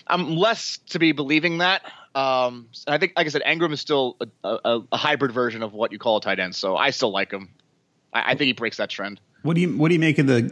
[0.07, 1.83] I'm less to be believing that.
[2.15, 5.63] Um, and I think, like I said, Engram is still a, a, a hybrid version
[5.63, 6.55] of what you call a tight end.
[6.55, 7.49] So I still like him.
[8.13, 9.21] I, I think he breaks that trend.
[9.43, 10.43] What do you what do you make of the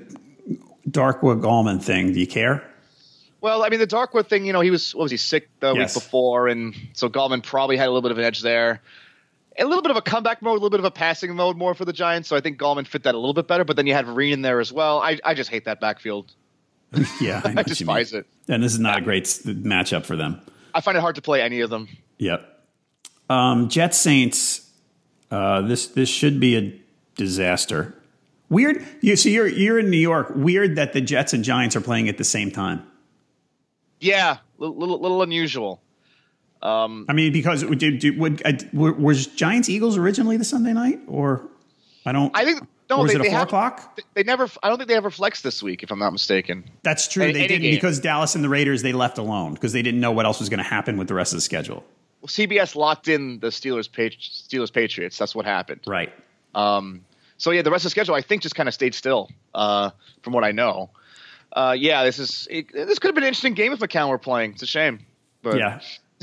[0.88, 2.12] Darkwa Gallman thing?
[2.12, 2.68] Do you care?
[3.40, 5.72] Well, I mean, the Darkwa thing, you know, he was what was he sick the
[5.74, 5.94] Yes.
[5.96, 8.80] week before, and so Gallman probably had a little bit of an edge there.
[9.58, 11.74] A little bit of a comeback mode, a little bit of a passing mode more
[11.74, 12.28] for the Giants.
[12.28, 13.64] So I think Gallman fit that a little bit better.
[13.64, 15.00] But then you had Vereen in there as well.
[15.00, 16.32] I, I just hate that backfield.
[17.20, 18.26] Yeah, I, I despise it.
[18.48, 20.40] And this is not a great matchup for them.
[20.74, 21.88] I find it hard to play any of them.
[22.18, 22.46] Yep.
[23.30, 24.70] Um, Jets Saints.
[25.30, 26.80] Uh, this this should be a
[27.16, 27.94] disaster.
[28.50, 28.84] Weird.
[29.00, 30.32] You see, you're you're in New York.
[30.34, 32.82] Weird that the Jets and Giants are playing at the same time.
[34.00, 35.80] Yeah, little little, little unusual.
[36.62, 41.00] Um, I mean, because would, would, would uh, was Giants Eagles originally the Sunday night,
[41.08, 41.42] or
[42.06, 42.30] I don't.
[42.36, 44.00] I think no, was they, it they four have- o'clock?
[44.14, 44.48] They never.
[44.62, 46.64] I don't think they ever flexed this week, if I'm not mistaken.
[46.82, 47.24] That's true.
[47.24, 47.74] Any- they any didn't game.
[47.74, 50.48] because Dallas and the Raiders they left alone because they didn't know what else was
[50.48, 51.84] going to happen with the rest of the schedule.
[52.20, 55.18] Well, CBS locked in the Steelers Steelers Patriots.
[55.18, 55.80] That's what happened.
[55.86, 56.12] Right.
[56.54, 57.04] Um,
[57.38, 59.90] so yeah, the rest of the schedule I think just kind of stayed still, uh,
[60.22, 60.90] from what I know.
[61.52, 64.18] Uh, yeah, this is it, this could have been an interesting game if McCown were
[64.18, 64.52] playing.
[64.52, 65.00] It's a shame,
[65.42, 65.80] but Yeah.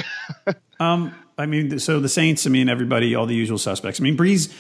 [0.79, 2.45] um, I mean, so the Saints.
[2.45, 3.99] I mean, everybody, all the usual suspects.
[3.99, 4.53] I mean, Brees.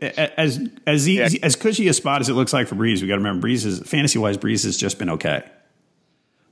[0.00, 1.44] As as easy, Yeah.
[1.46, 3.66] as cushy a spot as it looks like for Brees, we got to remember Brees
[3.66, 4.36] is fantasy wise.
[4.38, 5.42] Brees has just been okay.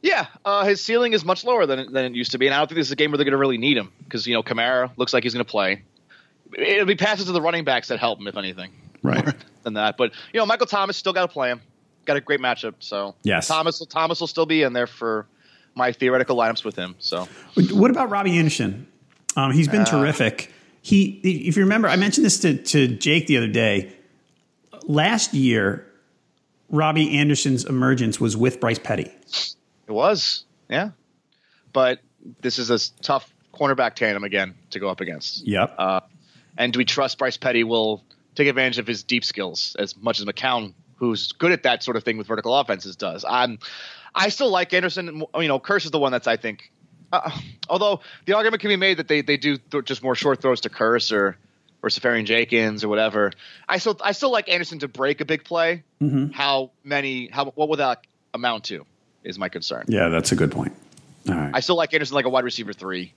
[0.02, 2.58] Yeah, uh, his ceiling is much lower than than it used to be, and I
[2.58, 4.34] don't think this is a game where they're going to really need him because you
[4.34, 5.82] know Kamara looks like he's going to play.
[6.56, 9.24] It'll be passes to the running backs that help him, if anything, Right.
[9.24, 9.96] more than that.
[9.96, 11.60] But you know, Michael Thomas still got to play him.
[12.06, 13.46] Got a great matchup, so Yes.
[13.46, 15.26] Thomas Thomas will still be in there for
[15.80, 16.94] my theoretical lineups with him.
[16.98, 17.26] So
[17.72, 18.86] What about Robbie Anderson?
[19.36, 20.52] Um, he's been terrific.
[20.82, 23.92] He, if you remember, I mentioned this to, to Jake the other day.
[24.84, 25.86] Last year,
[26.68, 29.10] Robbie Anderson's emergence was with Bryce Petty.
[29.86, 30.90] it was, yeah.
[31.72, 32.00] But
[32.40, 35.46] this is a tough cornerback tandem again to go up against.
[35.46, 35.74] Yep.
[35.78, 36.00] Uh,
[36.56, 38.04] and do we trust Bryce Petty will
[38.34, 41.96] take advantage of his deep skills as much as McCown, who's good at that sort
[41.96, 43.24] of thing with vertical offenses, does?
[43.28, 43.58] I'm,
[44.14, 45.24] I still like Anderson.
[45.36, 46.70] You know, Kearse is the one that's I think.
[47.12, 47.30] Uh,
[47.68, 50.60] although the argument can be made that they they do th- just more short throws
[50.62, 51.36] to Kearse or
[51.82, 53.32] or Seferian-Jenkins or whatever.
[53.68, 55.82] I still I still like Anderson to break a big play.
[56.32, 57.28] How many?
[57.28, 58.84] How what would that amount to?
[59.24, 59.84] Is my concern.
[59.88, 60.72] yeah, that's a good point.
[61.28, 61.50] All right.
[61.52, 63.12] I still like Anderson like a wide receiver three.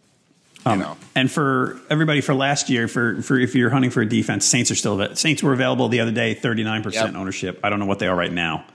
[0.66, 0.98] Um, know.
[1.16, 4.72] And for everybody for last year, for for if you're hunting for a defense, Saints
[4.72, 7.20] are still Saints were available the other day, 39 percent Yep.
[7.22, 7.60] ownership.
[7.64, 8.66] I don't know what they are right now,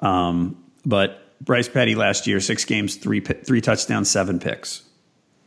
[0.00, 4.82] um, but Bryce Petty last year, six games, three three touchdowns, seven picks.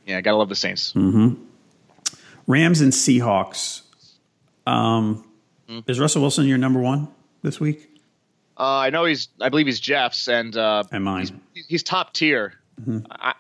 [0.06, 0.94] Yeah, gotta love the Saints.
[0.96, 3.82] Rams and Seahawks.
[4.66, 5.26] Um,
[5.70, 5.90] Mm.
[5.90, 7.08] Is Russell Wilson your number one
[7.42, 7.90] this week?
[8.60, 9.30] Uh, I know he's.
[9.42, 11.26] I believe he's Jeff's, and uh, And mine.
[11.28, 11.38] Mm-hmm.
[11.54, 12.54] he's, he's top tier.
[13.10, 13.34] I,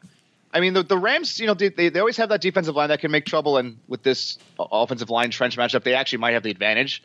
[0.54, 1.40] I mean, the, the Rams.
[1.40, 4.04] You know, they they always have that defensive line that can make trouble, and with
[4.04, 7.04] this offensive line trench matchup, they actually might have the advantage.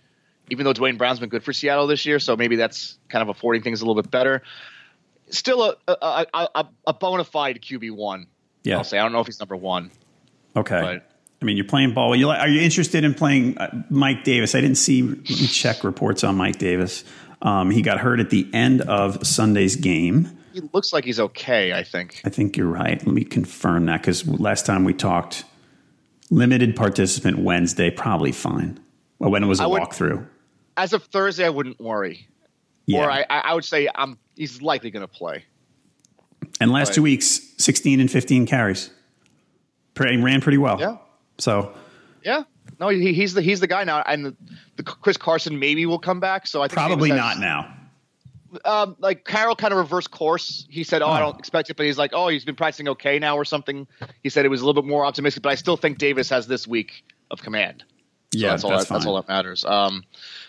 [0.51, 3.29] Even though Duane Brown's been good for Seattle this year, so maybe that's kind of
[3.29, 4.43] affording things a little bit better.
[5.31, 8.27] Still a a, a, a, a bona fide QB one.
[8.65, 8.79] Yeah.
[8.79, 8.99] I'll say.
[8.99, 9.91] I don't know if he's number one.
[10.57, 10.81] Okay.
[10.81, 11.05] But-
[11.41, 12.17] I mean, you're playing ball.
[12.17, 14.57] You like, are you interested in playing uh, Mike Davis?
[14.57, 15.15] I didn't see.
[15.23, 17.05] Check reports on Mike Davis.
[17.43, 20.37] Um, he got hurt at the end of Sunday's game.
[20.53, 21.73] He looks like he's okay.
[21.73, 22.21] I think.
[22.25, 22.99] I think you're right.
[23.07, 25.45] Let me confirm that because last time we talked,
[26.29, 28.81] limited participant Wednesday, probably fine.
[29.21, 30.27] Well, when it was a would- walkthrough.
[30.77, 32.27] As of Thursday, I wouldn't worry.
[32.89, 33.05] Yeah.
[33.05, 34.19] Or I, I I would say I'm.
[34.35, 35.45] He's likely going to play.
[36.61, 36.95] and last right.
[36.95, 38.91] two weeks, 16 and 15 carries.
[39.95, 40.79] Pretty, ran pretty well.
[40.81, 40.97] Yeah.
[41.39, 41.75] So
[42.25, 42.43] Yeah.
[42.81, 44.37] No, he, he's the he's the guy now, and the,
[44.77, 46.47] the Chris Carson maybe will come back.
[46.47, 47.75] So I think probably Davis not has- now.
[48.65, 50.67] Um, like Carroll kind of reversed course.
[50.71, 51.27] He said, "Oh, I Oh.
[51.27, 53.87] don't expect it," but he's like, "Oh, he's been practicing okay now or something."
[54.23, 56.47] He said it was a little bit more optimistic, but I still think Davis has
[56.47, 57.85] this week of command.
[58.33, 58.71] So Yeah, that's all.
[58.71, 59.65] that's that, that's all that matters.
[59.65, 60.05] Um,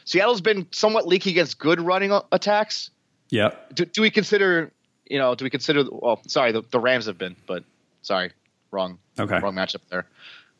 [0.05, 2.89] Seattle's been somewhat leaky against good running attacks.
[3.29, 3.51] Yeah.
[3.73, 4.71] Do, do we consider?
[5.05, 5.83] You know, do we consider?
[5.89, 7.63] Well, sorry, the, the Rams have been, but
[8.01, 8.31] sorry,
[8.71, 8.99] wrong.
[9.17, 9.39] Okay.
[9.39, 10.05] wrong matchup there.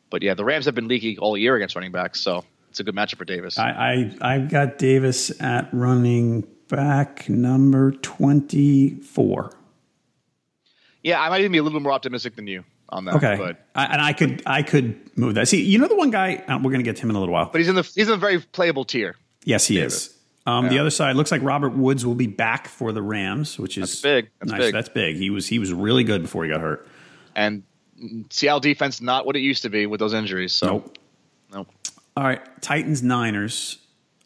[0.08, 2.84] But yeah, the Rams have been leaky all year against running backs, so it's a
[2.84, 3.58] good matchup for Davis.
[3.58, 3.70] I,
[4.22, 9.52] I I've got Davis at running back number 24.
[11.02, 13.14] yeah, I might even be a little bit more optimistic than you on that.
[13.16, 13.36] Okay.
[13.38, 15.48] but I, and I could I could move that.
[15.48, 17.20] See, you know the one guy uh, we're going to get to him in a
[17.20, 17.48] little while.
[17.50, 19.16] but he's in the he's in a very playable tier.
[19.44, 20.14] yes, he is.
[20.46, 23.76] Um, The other side looks like Robert Woods will be back for the Rams, which
[23.78, 24.30] is That's big.
[24.40, 24.60] That's nice.
[24.60, 24.74] big.
[24.74, 25.16] That's big.
[25.16, 26.86] He was he was really good before he got hurt.
[27.36, 27.62] and
[28.30, 30.52] Seattle defense not what it used to be with those injuries.
[30.54, 30.98] So Nope.
[31.52, 31.68] nope.
[32.16, 33.76] All right, Titans Niners.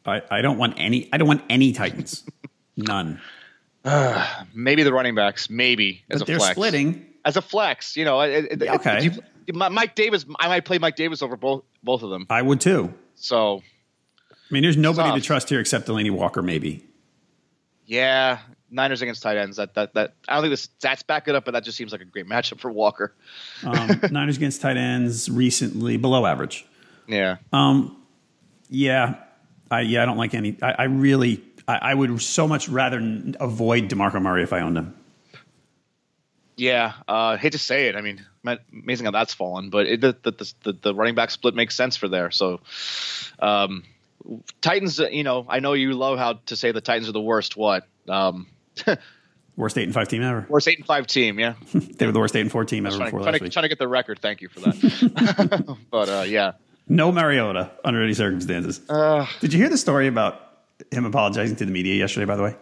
[0.06, 1.08] I, I don't want any.
[1.12, 2.24] I don't want any Titans.
[2.76, 3.20] None.
[3.84, 6.52] Uh, maybe the running backs, maybe as But a they're flex.
[6.52, 7.06] splitting.
[7.24, 7.96] As a flex.
[7.96, 9.06] You know, it, it, it- Okay.
[9.06, 9.22] if you-
[9.54, 10.24] Mike Davis.
[10.40, 12.26] I might play Mike Davis over both both of them.
[12.30, 12.94] I would too.
[13.14, 13.62] So
[14.30, 16.84] I mean, there's nobody to trust here except Delanie Walker, maybe.
[17.86, 18.38] yeah,
[18.70, 19.56] Niners against tight ends.
[19.58, 21.92] That that that I don't think the stats back it up, but that just seems
[21.92, 23.14] like a great matchup for Walker.
[23.64, 26.64] Um, Niners against tight ends recently below average.
[27.06, 27.36] Yeah.
[27.52, 28.00] Um.
[28.70, 29.16] Yeah,
[29.70, 30.56] I yeah I don't like any.
[30.62, 32.98] I, I really I, I would so much rather
[33.40, 34.94] avoid Demarco Murray if I owned him.
[36.56, 37.96] Yeah, uh, hate to say it.
[37.96, 38.24] I mean,
[38.72, 41.96] amazing how that's fallen, but it, the, the, the the running back split makes sense
[41.96, 42.30] for there.
[42.30, 42.60] So,
[43.40, 43.82] um,
[44.60, 45.00] Titans.
[45.00, 47.56] uh, You know, I know you love how to say the Titans are the worst.
[47.56, 47.86] What?
[48.08, 48.46] Um,
[49.56, 50.46] Worst eight and five team ever.
[50.48, 51.38] worst eight and five team.
[51.38, 53.44] Yeah, They were the worst eight and four team ever trying, before trying last to,
[53.44, 53.52] week.
[53.52, 54.18] trying to get the record.
[54.20, 55.76] Thank you for that.
[55.92, 56.52] but uh, yeah,
[56.88, 58.80] No Mariota under any circumstances.
[58.90, 59.26] Uh.
[59.40, 60.40] Did you hear the story about
[60.90, 62.24] him apologizing to the media yesterday?
[62.26, 62.56] By the way,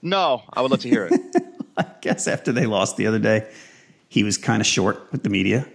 [0.00, 1.20] no, I would love to hear it.
[1.82, 3.48] I guess after they lost the other day,
[4.08, 5.66] he was kind of short with the media.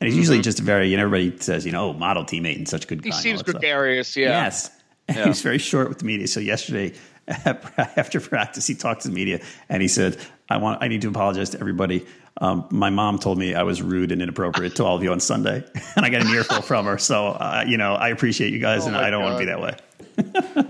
[0.00, 2.98] And he's usually just very, and everybody says, you know, model teammate and such good
[2.98, 3.06] Mm-hmm.
[3.06, 3.60] He seems that stuff.
[3.60, 4.16] gregarious.
[4.16, 4.28] Yeah.
[4.28, 4.70] Yes.
[5.08, 6.28] And He was very short with the media.
[6.28, 6.94] So yesterday,
[7.28, 10.16] after practice, he talked to the media and he said,
[10.48, 12.06] "I want, I need to apologize to everybody.
[12.40, 15.18] Um, my mom told me I was rude and inappropriate to all of you on
[15.20, 15.64] Sunday,
[15.96, 16.96] and I got an earful from her.
[16.96, 19.46] So, uh, you know, I appreciate you guys, Oh and I don't want to be
[19.46, 19.76] that way.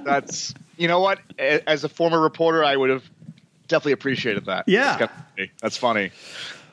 [0.05, 1.21] That's you know what?
[1.39, 3.09] As a former reporter, I would have
[3.69, 4.65] definitely appreciated that.
[4.67, 4.97] Yeah.
[4.97, 5.51] That's funny.
[5.63, 6.11] That's funny.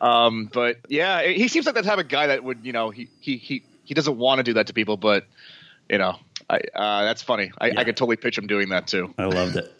[0.01, 3.07] Um, but yeah, he seems like the type of guy that would, you know, he
[3.21, 5.25] he he he doesn't want to do that to people, but
[5.89, 6.17] you know,
[6.49, 7.51] I uh, that's funny.
[7.59, 7.79] I, Yeah.
[7.79, 9.13] I could totally pitch him doing that too.
[9.17, 9.71] I loved it.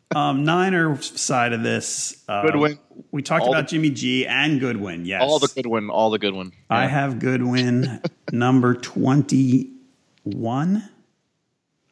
[0.16, 2.78] um, Niner side of this, uh, Goodwin.
[3.12, 5.04] We talked All about the- Jimmy G and Goodwin.
[5.06, 6.52] Yes, All the Goodwin, all the Goodwin.
[6.68, 6.70] one.
[6.70, 8.00] I have Goodwin
[8.32, 10.88] number 21,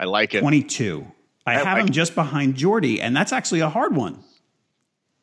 [0.01, 0.41] I like it.
[0.41, 1.07] 22.
[1.47, 4.23] I, I- have I- him just behind Jordy, and that's actually a hard one.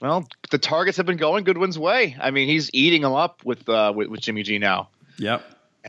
[0.01, 2.15] Well, the targets have been going Goodwin's way.
[2.19, 4.89] I mean, he's eating them up with uh, with, with Jimmy G now.
[5.17, 5.43] Yep.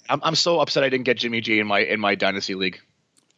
[0.09, 2.81] I'm I'm so upset I didn't get Jimmy G in my in my dynasty league.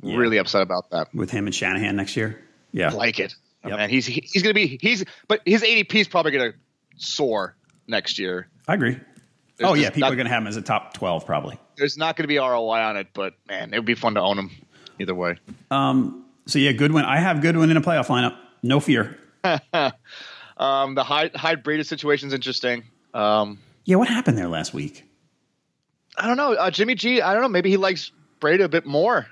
[0.03, 0.17] Yeah.
[0.17, 1.15] Really upset about that.
[1.15, 2.43] With him and Shanahan next year.
[2.73, 2.91] Yeah.
[2.91, 3.35] I like it.
[3.65, 3.79] Yep.
[3.79, 6.53] Man, he's he- he's gonna be he's but his ADP is probably gonna
[6.97, 7.55] soar
[7.87, 8.49] next year.
[8.67, 8.99] I agree.
[9.57, 9.91] There's oh, yeah.
[9.91, 11.59] People not- are going to have him as a top 12, probably.
[11.77, 14.39] There's not gonna be ROI on it, but man, it would be fun to own
[14.39, 14.51] him
[14.99, 15.37] either way.
[15.71, 16.25] Um.
[16.47, 17.05] So, yeah, Goodwin.
[17.05, 18.37] I have Goodwin in a playoff lineup.
[18.65, 19.17] No fear.
[20.63, 22.85] Um, the high Hyde Breida situation is interesting.
[23.15, 25.05] Um, Yeah, what happened there last week?
[26.17, 26.53] I don't know.
[26.53, 27.49] Uh, Jimmy G, I don't know.
[27.49, 29.27] Maybe he likes Breida a bit more.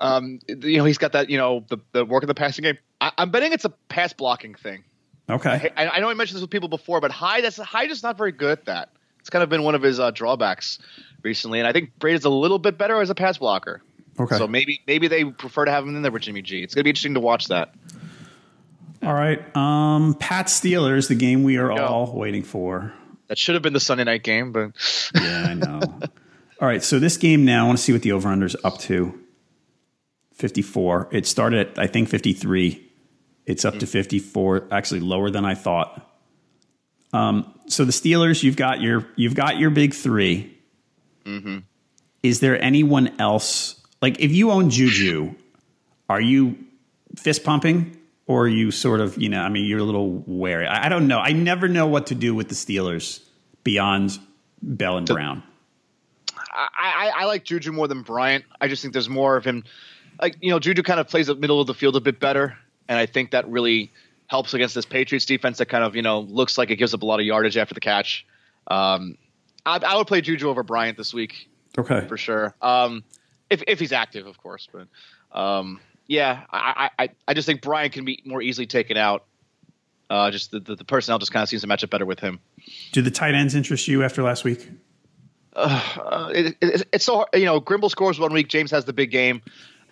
[0.00, 2.78] Um, you know, he's got that, you know, the, the work of the passing game.
[3.00, 4.82] I, I'm betting it's a pass blocking thing.
[5.28, 5.70] Okay.
[5.76, 8.18] I, I know I mentioned this with people before, but Hyde, that's Hyde is not
[8.18, 8.90] very good at that.
[9.20, 10.78] It's kind of been one of his uh, drawbacks
[11.22, 13.82] recently, and I think Breida's a little bit better as a pass blocker.
[14.18, 14.36] Okay.
[14.36, 16.62] So maybe maybe they prefer to have him in there with Jimmy G.
[16.62, 17.74] It's gonna be interesting to watch that.
[19.02, 19.40] All right.
[19.56, 22.92] Um, Pat Steelers, the game we are all waiting for.
[23.28, 24.72] That should have been the Sunday night game, but
[25.14, 25.80] Yeah, I know.
[26.60, 26.82] all right.
[26.82, 29.18] So this game now, I want to see what the over-under's up to.
[30.34, 31.08] 54.
[31.12, 32.86] It started at, I think, 53.
[33.46, 36.06] It's up to 54, actually lower than I thought.
[37.12, 40.56] Um, so the Steelers, you've got your you've got your big 3
[41.24, 41.58] Mm-hmm.
[42.22, 45.34] Is there anyone else like if you own Juju,
[46.08, 46.56] are you
[47.16, 47.96] fist pumping
[48.26, 49.40] or you sort of you know?
[49.42, 50.66] I mean, you're a little wary.
[50.66, 51.18] I, I don't know.
[51.18, 53.20] I never know what to do with the Steelers
[53.64, 54.18] beyond
[54.62, 55.42] Bell and Brown.
[56.52, 58.44] I, I, I like Juju more than Bryant.
[58.60, 59.64] I just think there's more of him.
[60.20, 62.56] Like you know, Juju kind of plays the middle of the field a bit better,
[62.88, 63.90] and I think that really
[64.26, 67.02] helps against this Patriots defense that kind of you know looks like it gives up
[67.02, 68.26] a lot of yardage after the catch.
[68.66, 69.16] Um,
[69.64, 71.48] I, I would play Juju over Bryant this week
[71.78, 72.06] Okay.
[72.08, 72.54] for sure.
[72.60, 73.02] Um,
[73.48, 74.68] if if he's active, of course.
[74.72, 74.88] But
[75.38, 75.80] um,
[76.10, 79.24] yeah, I, I I- I just think Brian can be more easily taken out.
[80.10, 82.18] Uh, just the, the, the personnel just kind of seems to match up better with
[82.18, 82.40] him.
[82.90, 84.68] Do the tight ends interest you after last week?
[85.54, 87.60] Uh, it, it, it's so hard, you know.
[87.60, 88.48] Grimble scores one week.
[88.48, 89.40] James has the big game.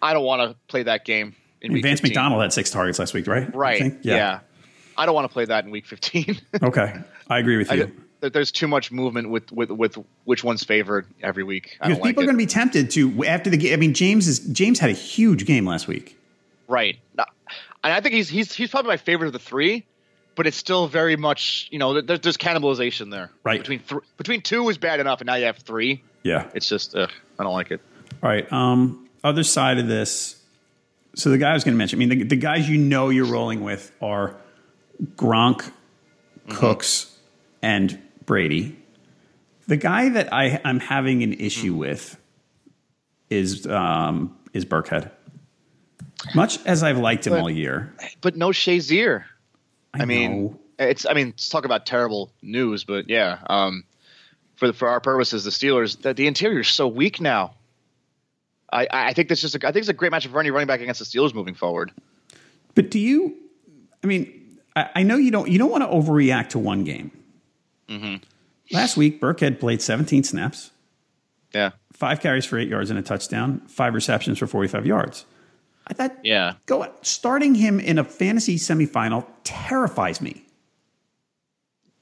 [0.02, 1.36] I don't want to play that game.
[1.62, 2.10] In week Vance 15.
[2.10, 3.44] McDonald had six targets last week, right?
[3.44, 3.78] I right?
[3.80, 3.98] think?
[4.02, 4.40] Yeah.
[4.96, 6.40] I don't want to play that in week fifteen.
[6.62, 6.92] Okay.
[7.30, 7.92] I agree with I, you.
[8.20, 11.76] There- there's too much movement with, with, with which one's favored every week.
[11.80, 12.24] I because like people it.
[12.24, 13.72] are going to be tempted to after the game.
[13.72, 16.18] I mean, James is James had a huge game last week.
[16.66, 16.98] Right.
[17.16, 19.86] And I think he's he's he's probably my favorite of the three,
[20.34, 23.30] but it's still very much you know there's there's cannibalization there.
[23.44, 23.60] Right.
[23.60, 26.02] Between th- between two is bad enough, and now you have three.
[26.24, 26.50] Yeah.
[26.54, 27.06] It's just uh,
[27.38, 27.80] I don't like it.
[28.22, 28.52] All right.
[28.52, 30.34] Um, other side of this.
[31.14, 31.98] So the guy I was going to mention.
[31.98, 34.36] I mean, the, the guys you know you're rolling with are
[35.16, 35.60] Gronk,
[36.48, 36.52] Mm-hmm.
[36.56, 37.14] Cooks,
[37.62, 37.98] and
[38.28, 38.76] Brady.
[39.68, 41.78] The guy that I I'm having an issue Mm-hmm.
[41.80, 42.20] with
[43.30, 45.10] is um, is Burkhead.
[46.34, 49.24] Much as I've liked him But- all year, But no Shazier.
[49.94, 50.58] I, I mean, know.
[50.78, 53.84] it's I mean, let's talk about terrible news, but yeah, um,
[54.56, 57.54] for for our purposes, the Steelers, the, the interior is so weak now.
[58.70, 60.66] I I think that's just a, I think it's a great matchup for any running
[60.66, 61.92] back against the Steelers moving forward.
[62.74, 63.36] But do you?
[64.04, 65.48] I mean, I, I know you don't.
[65.48, 67.10] You don't want to overreact to one game.
[67.88, 68.16] Mm-hmm.
[68.70, 70.70] Last week, Burkhead played 17 snaps,
[71.54, 75.24] Yeah, five carries for eight yards and a touchdown, five receptions for 45 yards.
[75.86, 76.54] I thought, yeah.
[76.66, 80.44] go starting him in a fantasy semifinal terrifies me.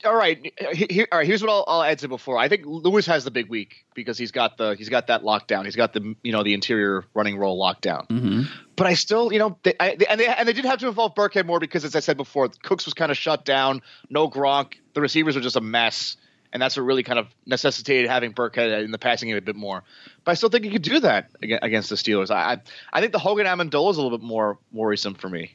[0.06, 1.26] All right, he- he- all right.
[1.26, 2.38] Here's what I'll, I'll add to before.
[2.38, 5.64] I think Lewis has the big week because he's got the he's got that lockdown.
[5.64, 8.06] He's got the you know the interior running role lockdown.
[8.08, 8.42] Mm-hmm.
[8.76, 10.88] But I still, you know, they, I, they, and they and they did have to
[10.88, 13.82] involve Burkhead more because, as I said before, Cooks was kind of shut down.
[14.10, 14.74] No Gronk.
[14.94, 16.16] The receivers were just a mess,
[16.52, 19.56] and that's what really kind of necessitated having Burkhead in the passing game a bit
[19.56, 19.82] more.
[20.24, 22.30] But I still think he could do that against the Steelers.
[22.30, 22.60] I I,
[22.92, 25.52] I think the Hogan Amendola is a little bit more worrisome for me.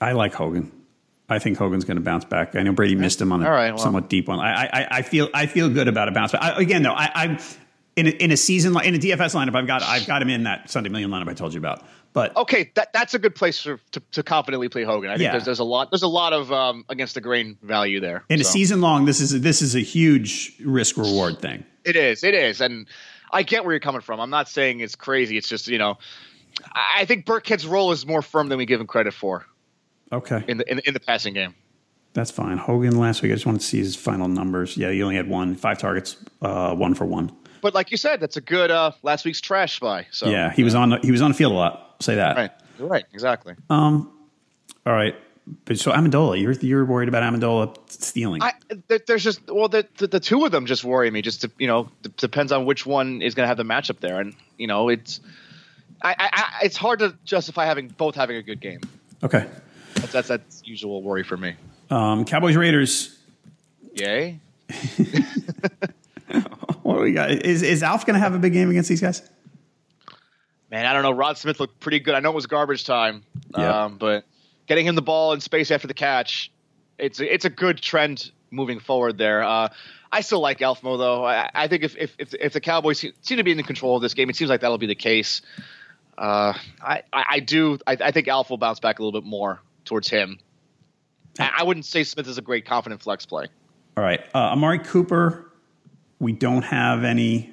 [0.00, 0.70] I like Hogan.
[1.28, 2.54] I think Hogan's going to bounce back.
[2.54, 3.78] I know Brady missed him on a right, well.
[3.78, 4.38] somewhat deep one.
[4.38, 6.42] I, I, I feel I feel good about a bounce back.
[6.42, 7.40] I, again, though, I, I
[7.96, 10.44] in a, in a season in a DFS lineup, I've got I've got him in
[10.44, 11.82] that Sunday Million lineup I told you about.
[12.12, 15.10] But okay, that that's a good place for, to, to confidently play Hogan.
[15.10, 15.32] I think Yeah.
[15.32, 18.24] there's, there's a lot there's a lot of um, against the grain value there.
[18.28, 21.64] in a season long, this is this is a huge risk reward thing.
[21.84, 22.22] It is.
[22.24, 22.60] It is.
[22.60, 22.86] And
[23.32, 24.20] I get where you're coming from.
[24.20, 25.36] I'm not saying it's crazy.
[25.36, 25.98] It's just, you know,
[26.72, 29.44] I I think Burkhead's role is more firm than we give him credit for
[30.12, 31.54] Okay, in the in, in the passing game.
[32.14, 32.58] that's fine.
[32.58, 33.32] Hogan last week.
[33.32, 34.76] I just want to see his final numbers.
[34.76, 37.30] Yeah, he only had one, five targets, uh, one for one.
[37.60, 40.06] But like you said, that's a good uh, last week's trash spy.
[40.12, 41.96] So Yeah, he was on he was on the field a lot.
[42.00, 42.36] Say that.
[42.36, 43.54] right, You're right, exactly.
[43.70, 44.12] Um.
[44.86, 45.16] All right.
[45.64, 48.42] But so Amendola, you're you're worried about Amendola stealing.
[48.42, 48.52] I,
[49.06, 51.22] there's just well, the, the the two of them just worry me.
[51.22, 54.00] Just to, you know, d- depends on which one is going to have the matchup
[54.00, 55.20] there, and you know, it's
[56.02, 58.80] I, I, I it's hard to justify having both having a good game.
[59.22, 59.46] okay.
[60.12, 61.54] That's that's that's usual worry for me.
[61.90, 63.16] Um, Cowboys Raiders.
[63.94, 64.40] Yay.
[66.82, 67.30] What do we got?
[67.30, 69.22] Is is Alf going to have a big game against these guys?
[70.70, 71.10] Man, I don't know.
[71.12, 72.14] Rod Smith looked pretty good.
[72.14, 73.24] I know it was garbage time,
[73.56, 73.84] Yeah.
[73.84, 74.24] um, but
[74.66, 76.50] getting him the ball in space after the catch,
[76.98, 79.42] it's a, it's a good trend moving forward there.
[79.42, 79.68] Uh,
[80.12, 81.24] I still like Elfmo though.
[81.24, 83.96] I, I think if, if if if the Cowboys seem seem to be in control
[83.96, 85.42] of this game, it seems like that'll be the case.
[86.18, 87.78] Uh, I, I I do.
[87.86, 90.38] I, I think Alf will bounce back a little bit more towards him.
[91.38, 93.46] I, wouldn't say Smith is a great confident flex play.
[93.96, 94.20] All right.
[94.34, 95.50] Uh, Amari Cooper.
[96.18, 97.52] We don't have any.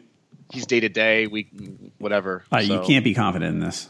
[0.51, 1.49] He's day to day, We
[1.97, 2.43] whatever.
[2.51, 3.89] Uh, You can't be confident in this.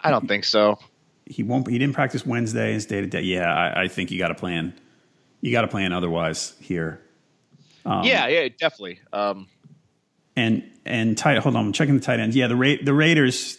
[0.00, 0.78] I don't think so.
[1.26, 1.68] He won't.
[1.68, 2.74] He didn't practice Wednesday.
[2.74, 3.22] His day to day.
[3.22, 4.74] Yeah, I, I think you got to plan.
[5.40, 7.00] You got to plan otherwise here.
[7.86, 9.00] Um, yeah, yeah, definitely.
[9.12, 9.48] Um,
[10.36, 11.38] And and tight.
[11.38, 11.66] Hold on.
[11.66, 12.36] I'm checking the tight ends.
[12.36, 13.58] Yeah, the Ra- the Raiders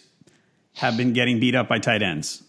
[0.74, 2.42] have been getting beat up by tight ends.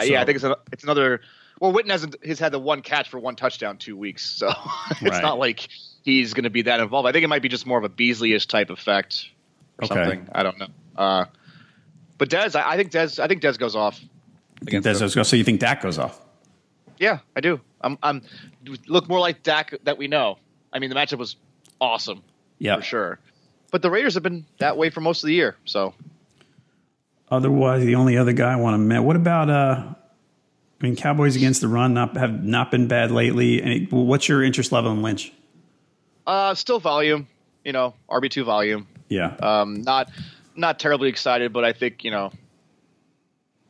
[0.00, 1.20] Uh, yeah, I think it's a, it's another.
[1.60, 4.48] Well, Witten hasn't has had the one catch for one touchdown two weeks, so
[4.90, 5.22] it's Right.
[5.22, 5.68] not like
[6.02, 7.06] he's going to be that involved.
[7.08, 9.28] I think it might be just more of a Beasley-ish type effect
[9.78, 9.94] or Okay.
[9.94, 10.28] something.
[10.32, 10.68] I don't know.
[10.96, 11.24] Uh,
[12.18, 14.00] but Dez, I, I think Dez, I think Dez goes off.
[14.62, 15.24] against That's- them.
[15.24, 16.18] so you think Dak goes off?
[16.98, 17.60] Yeah, I do.
[17.82, 18.22] I'm, I'm
[18.86, 20.38] look more like Dak that we know.
[20.72, 21.36] I mean, the matchup was
[21.80, 22.22] awesome
[22.58, 22.76] Yeah.
[22.76, 23.18] for sure,
[23.70, 25.56] but the Raiders have been that way for most of the year.
[25.64, 25.94] So
[27.30, 29.04] Otherwise, the only other guy I want to mention.
[29.04, 29.50] What about?
[29.50, 29.94] uh
[30.80, 33.60] I mean, Cowboys against the run not have not been bad lately.
[33.62, 35.32] And what's your interest level in Lynch?
[36.26, 37.26] uh, still volume,
[37.64, 38.86] you know, RB two volume.
[39.08, 39.34] Yeah.
[39.42, 40.10] Um, not
[40.54, 42.32] not terribly excited, but I think you know.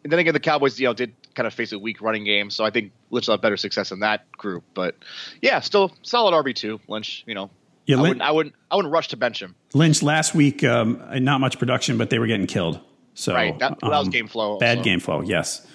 [0.04, 2.50] And then again, the Cowboys, you know, did kind of face a weak running game,
[2.50, 4.64] so I think Lynch will have better success in that group.
[4.74, 4.94] But
[5.42, 6.80] yeah, still solid RB two.
[6.88, 7.50] Lynch, you know,
[7.86, 9.54] Yeah, I wouldn't, I wouldn't, I wouldn't rush to bench him.
[9.74, 12.80] Lynch last week, um, not much production, but they were getting killed.
[13.14, 15.20] So Right, that- that was um, game flow Bad game flow.
[15.22, 15.66] Yes.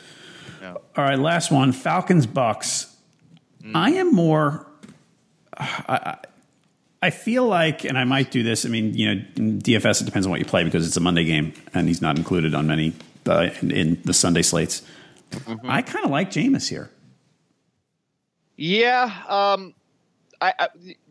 [0.61, 0.73] Yeah.
[0.95, 1.71] All right, last one.
[1.71, 2.95] Falcons Bucks.
[3.73, 4.67] I am more.
[5.57, 6.17] I,
[7.01, 8.65] I feel like, and I might do this.
[8.65, 10.99] I mean, you know, in DFS it depends on what you play because it's a
[10.99, 12.93] Monday game, and he's not included on many
[13.27, 14.81] uh, in, in the Sunday slates.
[15.63, 16.89] I kind of like Jameis here.
[18.57, 19.73] Yeah, um,
[20.41, 20.67] I, I,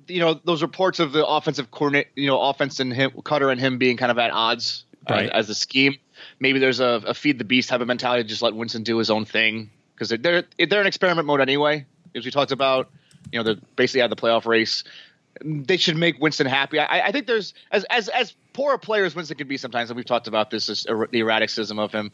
[0.09, 3.61] you know, those reports of the offensive coordinate, you know, offense and him, Koetter and
[3.61, 5.97] him being kind of at odds uh, as a scheme.
[6.45, 8.99] Maybe there's a, a feed the beast type of mentality, to just let Winston do
[8.99, 11.87] his own thing because they're they're in experiment mode anyway.
[12.15, 12.91] As we talked about,
[13.33, 14.85] you know, they're basically out of the playoff race.
[15.43, 16.79] They should make Winston happy.
[16.79, 19.89] I, I think there's as as as poor a player as Winston can be sometimes,
[19.89, 22.13] and we've talked about this, is er- the erraticism of him.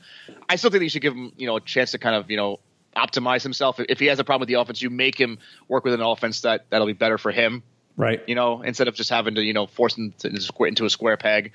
[0.48, 2.36] I still think you should give him, you know, a chance to kind of, you
[2.36, 2.60] know,
[2.94, 3.80] optimize himself.
[3.80, 6.42] If he has a problem with the offense, you make him work with an offense
[6.42, 7.64] that that'll be better for him.
[7.96, 8.22] Right.
[8.28, 10.28] You know, instead of just having to, you know, force him to,
[10.66, 11.50] into a square peg.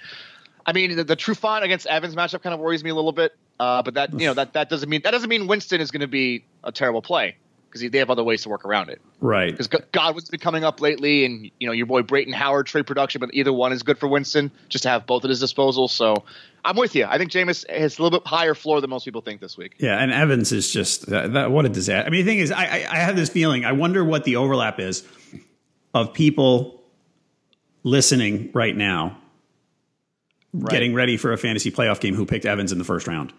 [0.65, 3.35] I mean, the, the Trufant against Evans matchup kind of worries me a little bit.
[3.59, 6.01] Uh, but that you know that that doesn't mean that doesn't mean Winston is going
[6.01, 7.37] to be a terrible play
[7.75, 9.01] because they have other ways to work around it.
[9.19, 9.51] Right.
[9.51, 13.19] Because Godwin's been coming up lately, and you know your boy Brayton Howard trade production,
[13.19, 15.87] but either one is good for Winston just to have both at his disposal.
[15.87, 16.23] So
[16.63, 17.05] I'm with you.
[17.05, 19.75] I think Jameis has a little bit higher floor than most people think this week.
[19.77, 22.07] Yeah, and Evans is just that, that what a disaster.
[22.07, 23.65] I mean, the thing is, I, I, I have this feeling.
[23.65, 25.05] I wonder what the overlap is
[25.93, 26.83] of people
[27.83, 29.17] listening right now,
[30.59, 33.33] getting ready for a fantasy playoff game who picked Evans in the first round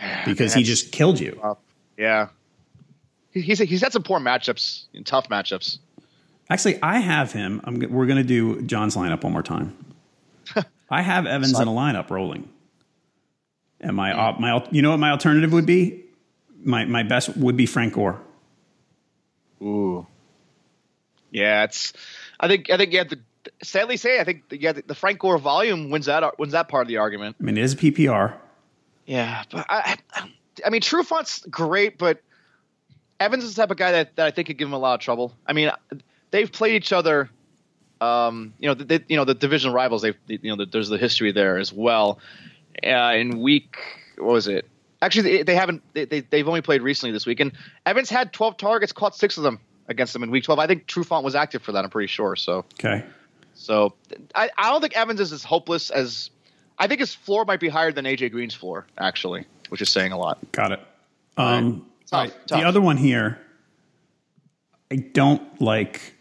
[0.24, 1.40] because he just killed you.
[1.96, 2.28] Yeah,
[3.30, 5.78] He- he's he's had some poor matchups and tough matchups.
[6.48, 7.60] Actually, I have him.
[7.64, 9.76] I'm, we're going to do John's lineup one more time.
[10.90, 12.48] I have Evans in a lineup rolling.
[13.80, 14.18] And my hmm.
[14.18, 16.04] op- my you know what my alternative would be?
[16.62, 18.20] My my best would be Frank Gore.
[19.62, 20.06] Ooh,
[21.30, 21.92] yeah, it's.
[22.38, 23.04] I think I think yeah.
[23.04, 23.20] The,
[23.62, 26.82] sadly, say I think yeah the, the Frank Gore volume wins that wins that part
[26.82, 27.36] of the argument.
[27.40, 28.34] I mean, it is PPR.
[29.06, 30.30] Yeah, but I, I,
[30.64, 32.22] I mean, Trufant's great, but
[33.20, 34.94] Evans is the type of guy that, that I think could give him a lot
[34.94, 35.32] of trouble.
[35.46, 35.70] I mean,
[36.32, 37.30] they've played each other
[38.00, 40.02] Um, you know, the, you know the division rivals.
[40.02, 42.18] They, you know, the, there's the history there as well.
[42.84, 43.78] Uh, in week,
[44.18, 44.66] what was it?
[45.00, 45.82] Actually, they, they haven't.
[45.94, 47.52] They, they have only played recently this week, and
[47.86, 50.58] Evans had 12 targets, caught six of them against them in week 12.
[50.58, 51.84] I think Trufant was active for that.
[51.84, 52.36] I'm pretty sure.
[52.36, 53.04] So okay.
[53.56, 53.94] So
[54.34, 56.30] I, I don't think Evans is as hopeless as
[56.78, 60.12] I think his floor might be higher than AJ Green's floor actually, which is saying
[60.12, 60.38] a lot.
[60.52, 60.80] Got it.
[61.36, 62.30] Um, right.
[62.30, 62.60] tough, tough.
[62.60, 63.40] The other one here,
[64.90, 66.14] I don't like.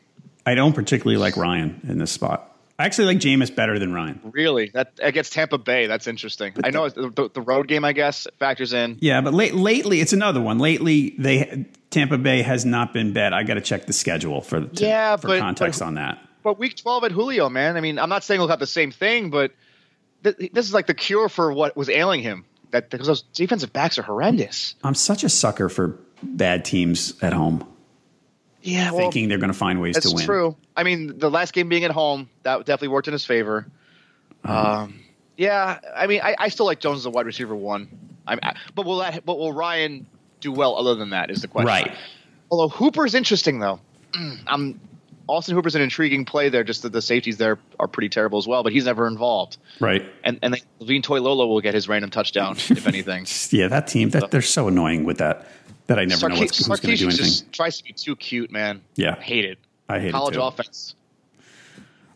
[0.46, 2.52] I don't particularly like Ryan in this spot.
[2.78, 4.20] I actually like Jameis better than Ryan.
[4.24, 4.70] Really?
[4.74, 6.52] That against Tampa Bay, that's interesting.
[6.56, 8.98] But I know the, the, road game, I guess, factors in.
[9.00, 10.60] Yeah, but late, lately, it's another one.
[10.60, 13.32] Lately, they Tampa Bay has not been bad.
[13.32, 16.20] I got to check the schedule for to, yeah, for but, context but, on that.
[16.46, 17.76] But week twelve at Julio, man.
[17.76, 19.52] I mean, I'm not saying he'll have the same thing, but
[20.24, 22.46] th- this is like the cure for what was ailing him.
[22.70, 24.76] That because those defensive backs are horrendous.
[24.84, 27.68] I'm such a sucker for bad teams at home.
[28.62, 30.18] Yeah, well, thinking they're going to find ways to win.
[30.18, 30.56] That's true.
[30.76, 33.66] I mean, the last game being at home that definitely worked in his favor.
[34.46, 34.52] Mm-hmm.
[34.52, 35.00] Um,
[35.38, 37.90] yeah, I mean, I, I, still like Jones as a wide receiver one.
[38.28, 39.26] I, but will that?
[39.26, 40.06] But will Ryan
[40.42, 41.32] do well other than that?
[41.32, 41.66] Is the question.
[41.66, 41.96] Right.
[42.52, 43.80] Although Hooper's interesting though.
[44.46, 44.80] I'm
[45.28, 46.64] Austin Hooper's an intriguing play there.
[46.64, 49.58] Just that the safeties there are pretty terrible as well, but he's never involved.
[49.80, 50.06] Right.
[50.24, 53.26] And and then Levine Toilolo will get his random touchdown if anything.
[53.52, 55.48] yeah, that team that they're so annoying with that
[55.88, 57.26] that I never Sark- know what's, who's going to do anything.
[57.26, 58.82] Just tries to be too cute, man.
[58.96, 59.60] Yeah, I hate it.
[59.88, 60.96] I hate college it offense.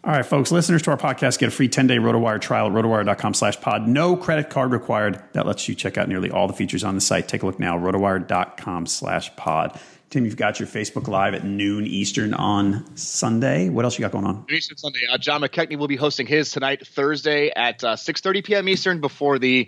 [0.02, 3.34] All right, folks, listeners to our podcast get a free 10-day RotoWire trial at rotowire.com
[3.34, 3.86] slash pod.
[3.86, 5.22] No credit card required.
[5.34, 7.28] That lets you check out nearly all the features on the site.
[7.28, 9.78] Take a look now, rotowire.com slash pod.
[10.10, 13.70] Tim, you've got your Facebook Live at noon Eastern on Sunday.
[13.70, 14.44] What else you got going on?
[14.50, 15.02] Eastern Sunday.
[15.12, 18.68] Uh, John McKechnie will be hosting his tonight, Thursday at uh, 6.30 p.m.
[18.68, 19.68] Eastern before the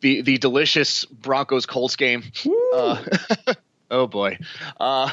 [0.00, 2.24] the the delicious Broncos Colts game.
[2.74, 3.04] Uh,
[3.90, 4.38] oh boy,
[4.80, 5.10] uh,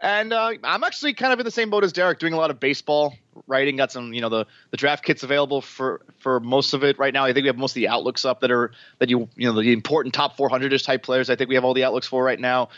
[0.00, 2.50] and uh, I'm actually kind of in the same boat as Derek, doing a lot
[2.50, 3.16] of baseball
[3.46, 3.76] writing.
[3.76, 7.12] Got some, you know, the the draft kits available for for most of it right
[7.12, 7.24] now.
[7.24, 9.60] I think we have most of the outlooks up that are that you you know
[9.60, 11.30] the important top 400ish type players.
[11.30, 12.68] I think we have all the outlooks for right now.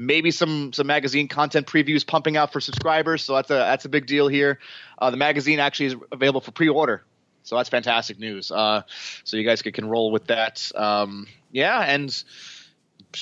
[0.00, 3.88] Maybe some some magazine content previews pumping out for subscribers, so that's a that's a
[3.88, 4.58] big deal here.
[4.98, 7.04] Uh, the magazine actually is available for pre-order
[7.42, 8.50] so that's fantastic news.
[8.50, 8.82] Uh,
[9.24, 10.70] so you guys can, can roll with that.
[10.74, 12.22] Um, yeah, and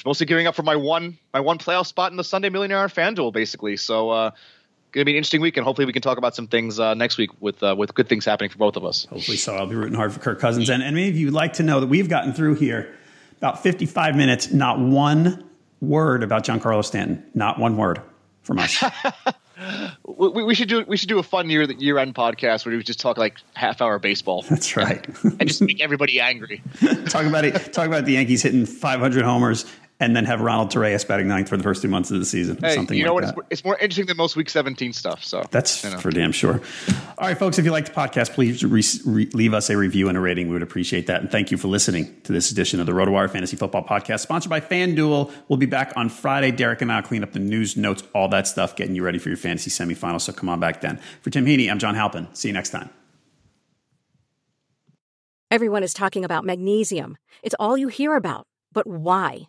[0.05, 2.89] mostly gearing up for my one my one playoff spot in the Sunday Millionaire on
[2.89, 3.77] FanDuel, basically.
[3.77, 4.31] So uh,
[4.93, 6.95] going to be an interesting week, and hopefully we can talk about some things uh,
[6.95, 9.07] next week with uh, with good things happening for both of us.
[9.07, 9.55] Hopefully so.
[9.55, 11.63] I'll be rooting hard for Kirk Cousins, and and many of you would like to
[11.63, 12.95] know that we've gotten through here
[13.39, 15.48] about 55 minutes, not one
[15.81, 18.01] word about Giancarlo Stanton, not one word
[18.43, 18.83] from us.
[20.05, 22.83] we, we, should do we should do a fun year year end podcast where we
[22.83, 24.43] just talk like half hour baseball.
[24.49, 26.63] That's right, and just make everybody angry.
[27.07, 27.73] talk about it.
[27.73, 29.65] Talk about the Yankees hitting 500 homers
[30.01, 32.57] and then have Ronald Torreyes batting ninth for the first two months of the season.
[32.59, 33.47] Hey, something you know like what?
[33.51, 35.25] It's, it's, more interesting than most Week 17 stuff.
[35.25, 35.99] So that's you know.
[35.99, 36.61] for damn sure.
[37.19, 40.09] All right, folks, if you like the podcast, please re- re- leave us a review
[40.09, 40.47] and a rating.
[40.47, 41.21] We would appreciate that.
[41.21, 44.51] And thank you for listening to this edition of the RotoWire Fantasy Football Podcast, sponsored
[44.51, 45.33] by FanDuel.
[45.49, 46.53] We'll be back on Friday.
[46.53, 49.31] Derek and I'll clean up the news, notes, all that stuff, getting you ready for
[49.31, 50.21] your fantasy semifinals.
[50.23, 51.01] So come on back then.
[51.23, 52.29] For Tim Heaney, I'm John Halpin.
[52.35, 52.91] See you next time.
[55.51, 57.17] Everyone is talking about magnesium.
[57.43, 58.47] It's all you hear about.
[58.73, 59.49] But why?